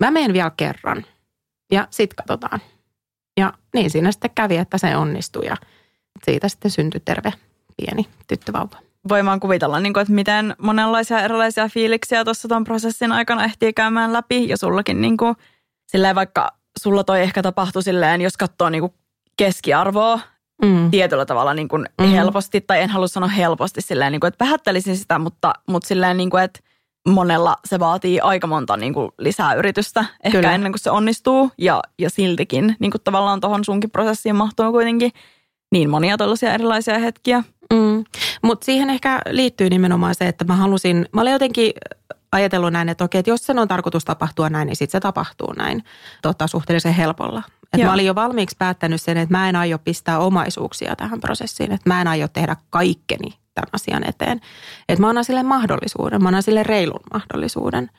mä 0.00 0.10
menen 0.10 0.32
vielä 0.32 0.52
kerran 0.56 1.04
ja 1.72 1.88
sitten 1.90 2.16
katsotaan. 2.16 2.60
Ja 3.40 3.52
niin 3.74 3.90
siinä 3.90 4.12
sitten 4.12 4.30
kävi, 4.34 4.56
että 4.56 4.78
se 4.78 4.96
onnistui 4.96 5.46
ja 5.46 5.56
siitä 6.24 6.48
sitten 6.48 6.70
syntyi 6.70 7.00
terve 7.04 7.32
pieni 7.76 8.06
tyttövauva. 8.28 8.76
Voin 9.08 9.26
vaan 9.26 9.40
kuvitella, 9.40 9.80
niin 9.80 9.92
kuin, 9.92 10.02
että 10.02 10.14
miten 10.14 10.54
monenlaisia 10.58 11.20
erilaisia 11.20 11.68
fiiliksiä 11.68 12.24
tuossa 12.24 12.48
tuon 12.48 12.64
prosessin 12.64 13.12
aikana 13.12 13.44
ehtii 13.44 13.72
käymään 13.72 14.12
läpi. 14.12 14.48
Ja 14.48 14.56
sullakin 14.56 15.00
niin 15.00 15.16
kuin, 15.16 15.36
silleen 15.86 16.14
vaikka 16.14 16.48
sulla 16.78 17.04
toi 17.04 17.20
ehkä 17.20 17.42
tapahtui 17.42 17.82
silleen, 17.82 18.20
jos 18.20 18.36
katsoo 18.36 18.70
niin 18.70 18.80
kuin 18.80 18.92
keskiarvoa 19.36 20.20
mm. 20.62 20.90
tietyllä 20.90 21.26
tavalla 21.26 21.54
niin 21.54 21.68
kuin 21.68 21.86
mm. 22.00 22.06
helposti, 22.06 22.60
tai 22.60 22.82
en 22.82 22.90
halua 22.90 23.08
sanoa 23.08 23.28
helposti 23.28 23.80
silleen, 23.80 24.12
niin 24.12 24.20
kuin, 24.20 24.28
että 24.28 24.44
vähättelisin 24.44 24.96
sitä, 24.96 25.18
mutta, 25.18 25.52
mutta 25.66 25.88
silleen, 25.88 26.16
niin 26.16 26.30
kuin, 26.30 26.42
että 26.42 26.60
monella 27.10 27.56
se 27.64 27.78
vaatii 27.78 28.20
aika 28.20 28.46
monta 28.46 28.76
niin 28.76 28.94
kuin 28.94 29.10
lisää 29.18 29.54
yritystä 29.54 30.04
ehkä 30.24 30.38
Kyllä. 30.38 30.54
ennen 30.54 30.72
kuin 30.72 30.80
se 30.80 30.90
onnistuu. 30.90 31.50
Ja, 31.58 31.82
ja 31.98 32.10
siltikin 32.10 32.76
niin 32.78 32.90
kuin 32.90 33.02
tavallaan 33.04 33.40
tuohon 33.40 33.64
sunkin 33.64 33.90
prosessiin 33.90 34.36
mahtuu 34.36 34.72
kuitenkin 34.72 35.12
niin 35.72 35.90
monia 35.90 36.16
tällaisia 36.16 36.54
erilaisia 36.54 36.98
hetkiä. 36.98 37.44
Mm. 37.72 38.04
Mutta 38.42 38.64
siihen 38.64 38.90
ehkä 38.90 39.20
liittyy 39.30 39.70
nimenomaan 39.70 40.14
se, 40.14 40.28
että 40.28 40.44
mä 40.44 40.56
halusin, 40.56 41.08
mä 41.12 41.20
olin 41.20 41.32
jotenkin 41.32 41.72
ajatellut 42.32 42.72
näin, 42.72 42.88
että 42.88 43.04
okei, 43.04 43.18
että 43.18 43.30
jos 43.30 43.46
sen 43.46 43.58
on 43.58 43.68
tarkoitus 43.68 44.04
tapahtua 44.04 44.50
näin, 44.50 44.66
niin 44.66 44.76
sitten 44.76 44.98
se 44.98 45.00
tapahtuu 45.00 45.52
näin 45.52 45.84
tota, 46.22 46.46
suhteellisen 46.46 46.94
helpolla. 46.94 47.42
Et 47.72 47.82
mä 47.82 47.92
olin 47.92 48.06
jo 48.06 48.14
valmiiksi 48.14 48.56
päättänyt 48.58 49.02
sen, 49.02 49.16
että 49.16 49.34
mä 49.38 49.48
en 49.48 49.56
aio 49.56 49.78
pistää 49.78 50.18
omaisuuksia 50.18 50.96
tähän 50.96 51.20
prosessiin, 51.20 51.72
että 51.72 51.90
mä 51.90 52.00
en 52.00 52.08
aio 52.08 52.28
tehdä 52.28 52.56
kaikkeni 52.70 53.39
tämän 53.54 53.68
asian 53.72 54.08
eteen. 54.08 54.40
Että 54.88 55.00
mä 55.00 55.08
annan 55.08 55.24
sille 55.24 55.42
mahdollisuuden, 55.42 56.22
mä 56.22 56.28
annan 56.28 56.42
sille 56.42 56.62
reilun 56.62 57.00
mahdollisuuden. 57.12 57.90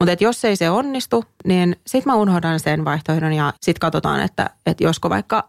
Mutta 0.00 0.24
jos 0.24 0.44
ei 0.44 0.56
se 0.56 0.70
onnistu, 0.70 1.24
niin 1.44 1.76
sitten 1.86 2.12
mä 2.12 2.16
unohdan 2.16 2.60
sen 2.60 2.84
vaihtoehdon 2.84 3.32
ja 3.32 3.52
sitten 3.62 3.80
katsotaan, 3.80 4.22
että, 4.22 4.50
että 4.66 4.84
josko 4.84 5.10
vaikka 5.10 5.48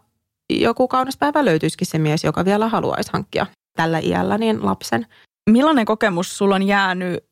joku 0.50 0.88
kaunis 0.88 1.16
päivä 1.16 1.44
löytyisikin 1.44 1.86
se 1.86 1.98
mies, 1.98 2.24
joka 2.24 2.44
vielä 2.44 2.68
haluaisi 2.68 3.10
hankkia 3.12 3.46
tällä 3.76 3.98
iällä 3.98 4.38
niin 4.38 4.66
lapsen. 4.66 5.06
Millainen 5.50 5.84
kokemus 5.84 6.38
sulla 6.38 6.54
on 6.54 6.62
jäänyt 6.62 7.24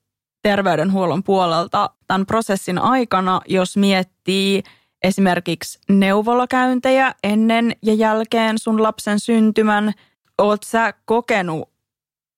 terveydenhuollon 0.43 1.23
puolelta 1.23 1.91
tämän 2.07 2.27
prosessin 2.27 2.79
aikana, 2.79 3.41
jos 3.49 3.77
miettii 3.77 4.63
esimerkiksi 5.05 5.79
neuvolakäyntejä 5.89 7.15
ennen 7.23 7.77
ja 7.83 7.95
jälkeen 7.95 8.59
sun 8.59 8.83
lapsen 8.83 9.21
syntymän? 9.21 9.93
Oot 10.39 10.63
sä 10.63 10.95
kokenut 11.05 11.74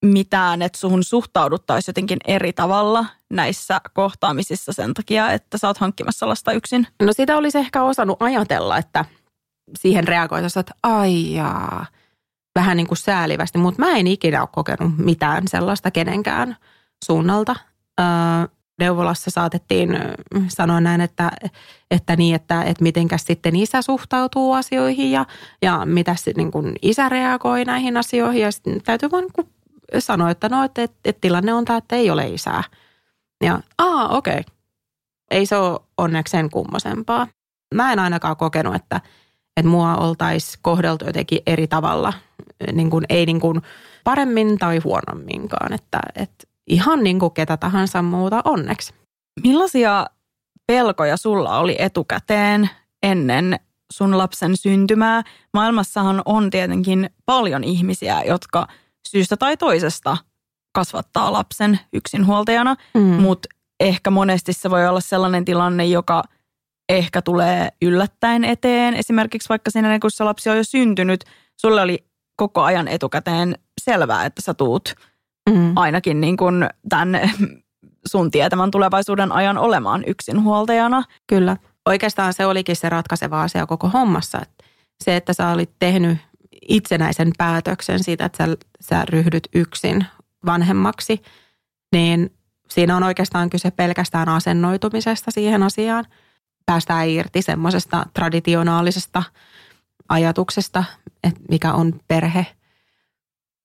mitään, 0.06 0.62
että 0.62 0.78
suhun 0.78 1.04
suhtauduttaisiin 1.04 1.92
jotenkin 1.92 2.18
eri 2.26 2.52
tavalla 2.52 3.06
näissä 3.30 3.80
kohtaamisissa 3.94 4.72
sen 4.72 4.94
takia, 4.94 5.32
että 5.32 5.58
sä 5.58 5.66
oot 5.66 5.78
hankkimassa 5.78 6.28
lasta 6.28 6.52
yksin? 6.52 6.86
No 7.02 7.12
sitä 7.12 7.36
olisi 7.36 7.58
ehkä 7.58 7.82
osannut 7.82 8.22
ajatella, 8.22 8.78
että 8.78 9.04
siihen 9.78 10.08
reagoitaisiin, 10.08 10.60
että 10.60 10.74
ai 10.82 11.34
jaa, 11.34 11.86
vähän 12.54 12.76
niin 12.76 12.86
kuin 12.86 12.98
säälivästi, 12.98 13.58
mutta 13.58 13.82
mä 13.82 13.96
en 13.96 14.06
ikinä 14.06 14.40
ole 14.40 14.48
kokenut 14.52 14.98
mitään 14.98 15.48
sellaista 15.48 15.90
kenenkään 15.90 16.56
suunnalta. 17.04 17.56
Neuvolassa 18.80 19.30
saatettiin 19.30 19.88
sanoa 20.48 20.80
näin, 20.80 21.00
että, 21.00 21.30
että 21.90 22.16
niin, 22.16 22.34
että, 22.34 22.62
että 22.62 22.82
mitenkäs 22.82 23.24
sitten 23.24 23.56
isä 23.56 23.82
suhtautuu 23.82 24.52
asioihin 24.52 25.10
ja, 25.10 25.26
ja 25.62 25.82
mitä 25.84 26.14
niin 26.36 26.50
isä 26.82 27.08
reagoi 27.08 27.64
näihin 27.64 27.96
asioihin. 27.96 28.42
Ja 28.42 28.48
täytyy 28.84 29.10
vaan 29.10 29.24
niin 29.24 29.52
sanoa, 29.98 30.30
että 30.30 30.48
no, 30.48 30.64
että, 30.64 30.82
että, 30.82 30.96
että 31.04 31.20
tilanne 31.20 31.54
on 31.54 31.64
tämä, 31.64 31.76
että 31.76 31.96
ei 31.96 32.10
ole 32.10 32.28
isää. 32.28 32.64
Ja 33.44 33.60
aa, 33.78 34.08
okei. 34.08 34.40
Okay. 34.40 34.54
Ei 35.30 35.46
se 35.46 35.56
ole 35.56 35.80
onneksi 35.98 36.30
sen 36.30 36.50
kummosempaa. 36.50 37.28
Mä 37.74 37.92
en 37.92 37.98
ainakaan 37.98 38.36
kokenut, 38.36 38.74
että, 38.74 39.00
että 39.56 39.70
mua 39.70 39.96
oltaisiin 39.96 40.58
kohdeltu 40.62 41.04
jotenkin 41.04 41.38
eri 41.46 41.66
tavalla, 41.66 42.12
niin 42.72 42.90
kuin, 42.90 43.04
ei 43.08 43.26
niin 43.26 43.40
kuin 43.40 43.62
paremmin 44.04 44.58
tai 44.58 44.78
huonomminkaan, 44.78 45.72
että, 45.72 46.00
että 46.14 46.46
ihan 46.66 47.04
niin 47.04 47.18
kuin 47.18 47.34
ketä 47.34 47.56
tahansa 47.56 48.02
muuta 48.02 48.42
onneksi. 48.44 48.94
Millaisia 49.42 50.06
pelkoja 50.66 51.16
sulla 51.16 51.58
oli 51.58 51.76
etukäteen 51.78 52.70
ennen 53.02 53.60
sun 53.92 54.18
lapsen 54.18 54.56
syntymää? 54.56 55.22
Maailmassahan 55.54 56.22
on 56.24 56.50
tietenkin 56.50 57.10
paljon 57.26 57.64
ihmisiä, 57.64 58.22
jotka 58.22 58.66
syystä 59.10 59.36
tai 59.36 59.56
toisesta 59.56 60.16
kasvattaa 60.72 61.32
lapsen 61.32 61.80
yksinhuoltajana, 61.92 62.76
mm. 62.94 63.00
mutta 63.00 63.48
ehkä 63.80 64.10
monesti 64.10 64.52
se 64.52 64.70
voi 64.70 64.88
olla 64.88 65.00
sellainen 65.00 65.44
tilanne, 65.44 65.86
joka– 65.86 66.22
ehkä 66.88 67.22
tulee 67.22 67.68
yllättäen 67.82 68.44
eteen. 68.44 68.94
Esimerkiksi 68.94 69.48
vaikka 69.48 69.70
siinä, 69.70 69.98
kun 69.98 70.10
se 70.10 70.24
lapsi 70.24 70.50
on 70.50 70.56
jo 70.56 70.64
syntynyt, 70.64 71.24
sulle 71.60 71.80
oli 71.80 72.06
koko 72.36 72.62
ajan 72.62 72.88
etukäteen 72.88 73.54
selvää, 73.80 74.24
että 74.24 74.42
sä 74.42 74.54
tuut 74.54 74.94
mm. 75.50 75.72
ainakin 75.76 76.20
niin 76.20 76.36
kuin 76.36 76.68
tämän 76.88 77.20
sun 78.12 78.30
tietämän 78.30 78.70
tulevaisuuden 78.70 79.32
ajan 79.32 79.58
olemaan 79.58 80.04
yksinhuoltajana. 80.06 81.02
Kyllä. 81.26 81.56
Oikeastaan 81.86 82.32
se 82.32 82.46
olikin 82.46 82.76
se 82.76 82.88
ratkaiseva 82.88 83.42
asia 83.42 83.66
koko 83.66 83.88
hommassa. 83.88 84.38
Että 84.42 84.64
se, 85.04 85.16
että 85.16 85.32
sä 85.32 85.48
olit 85.48 85.70
tehnyt 85.78 86.18
itsenäisen 86.68 87.30
päätöksen 87.38 88.04
siitä, 88.04 88.24
että 88.24 88.46
sä, 88.46 88.56
sä 88.80 89.04
ryhdyt 89.04 89.48
yksin 89.54 90.06
vanhemmaksi, 90.46 91.22
niin 91.92 92.32
siinä 92.68 92.96
on 92.96 93.02
oikeastaan 93.02 93.50
kyse 93.50 93.70
pelkästään 93.70 94.28
asennoitumisesta 94.28 95.30
siihen 95.30 95.62
asiaan– 95.62 96.04
päästään 96.66 97.08
irti 97.08 97.42
semmoisesta 97.42 98.06
traditionaalisesta 98.14 99.22
ajatuksesta, 100.08 100.84
että 101.24 101.40
mikä 101.48 101.72
on 101.72 102.00
perhe. 102.08 102.46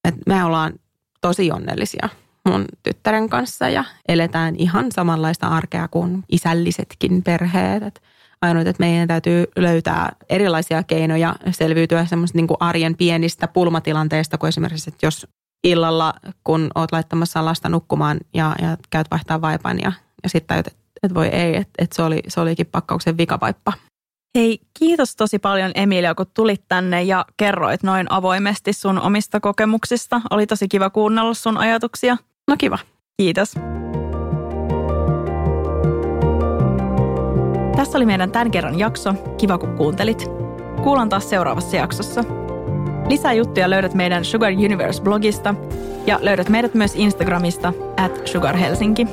Et 0.05 0.15
me 0.25 0.43
ollaan 0.43 0.73
tosi 1.21 1.51
onnellisia 1.51 2.09
mun 2.45 2.65
tyttären 2.83 3.29
kanssa 3.29 3.69
ja 3.69 3.83
eletään 4.07 4.55
ihan 4.55 4.91
samanlaista 4.91 5.47
arkea 5.47 5.87
kuin 5.87 6.23
isällisetkin 6.29 7.23
perheet. 7.23 7.83
Et 7.83 8.01
ainut, 8.41 8.67
että 8.67 8.83
meidän 8.83 9.07
täytyy 9.07 9.45
löytää 9.55 10.15
erilaisia 10.29 10.83
keinoja 10.83 11.35
selviytyä 11.51 12.05
semmoista 12.05 12.37
niin 12.37 12.47
arjen 12.59 12.97
pienistä 12.97 13.47
pulmatilanteista, 13.47 14.37
kuin 14.37 14.47
esimerkiksi, 14.47 14.89
että 14.89 15.05
jos 15.05 15.27
illalla, 15.63 16.13
kun 16.43 16.71
oot 16.75 16.91
laittamassa 16.91 17.45
lasta 17.45 17.69
nukkumaan 17.69 18.19
ja, 18.33 18.55
ja 18.61 18.77
käyt 18.89 19.11
vaihtaa 19.11 19.41
vaipan 19.41 19.79
ja, 19.79 19.91
ja 20.23 20.29
sitten 20.29 20.47
tajut, 20.47 20.67
että 21.03 21.15
voi 21.15 21.27
ei, 21.27 21.55
että, 21.55 21.73
että 21.77 21.95
se, 21.95 22.03
oli, 22.03 22.19
se 22.27 22.41
olikin 22.41 22.65
pakkauksen 22.65 23.17
vikapaippa. 23.17 23.73
Hei, 24.37 24.59
kiitos 24.79 25.15
tosi 25.15 25.39
paljon 25.39 25.71
Emilia, 25.75 26.15
kun 26.15 26.25
tulit 26.33 26.63
tänne 26.67 27.03
ja 27.03 27.25
kerroit 27.37 27.83
noin 27.83 28.07
avoimesti 28.09 28.73
sun 28.73 29.01
omista 29.01 29.39
kokemuksista. 29.39 30.21
Oli 30.29 30.47
tosi 30.47 30.67
kiva 30.67 30.89
kuunnella 30.89 31.33
sun 31.33 31.57
ajatuksia. 31.57 32.17
No 32.47 32.55
kiva. 32.57 32.79
Kiitos. 33.17 33.55
Tässä 37.81 37.97
oli 37.97 38.05
meidän 38.05 38.31
tämän 38.31 38.51
kerran 38.51 38.79
jakso. 38.79 39.13
Kiva, 39.37 39.57
kun 39.57 39.77
kuuntelit. 39.77 40.27
Kuullaan 40.83 41.09
taas 41.09 41.29
seuraavassa 41.29 41.77
jaksossa. 41.77 42.23
Lisää 43.09 43.33
juttuja 43.33 43.69
löydät 43.69 43.93
meidän 43.93 44.25
Sugar 44.25 44.51
Universe-blogista 44.51 45.55
ja 46.05 46.19
löydät 46.21 46.49
meidät 46.49 46.73
myös 46.73 46.95
Instagramista 46.95 47.73
at 47.97 48.21
Sugar 48.27 48.57
Helsinki. 48.57 49.07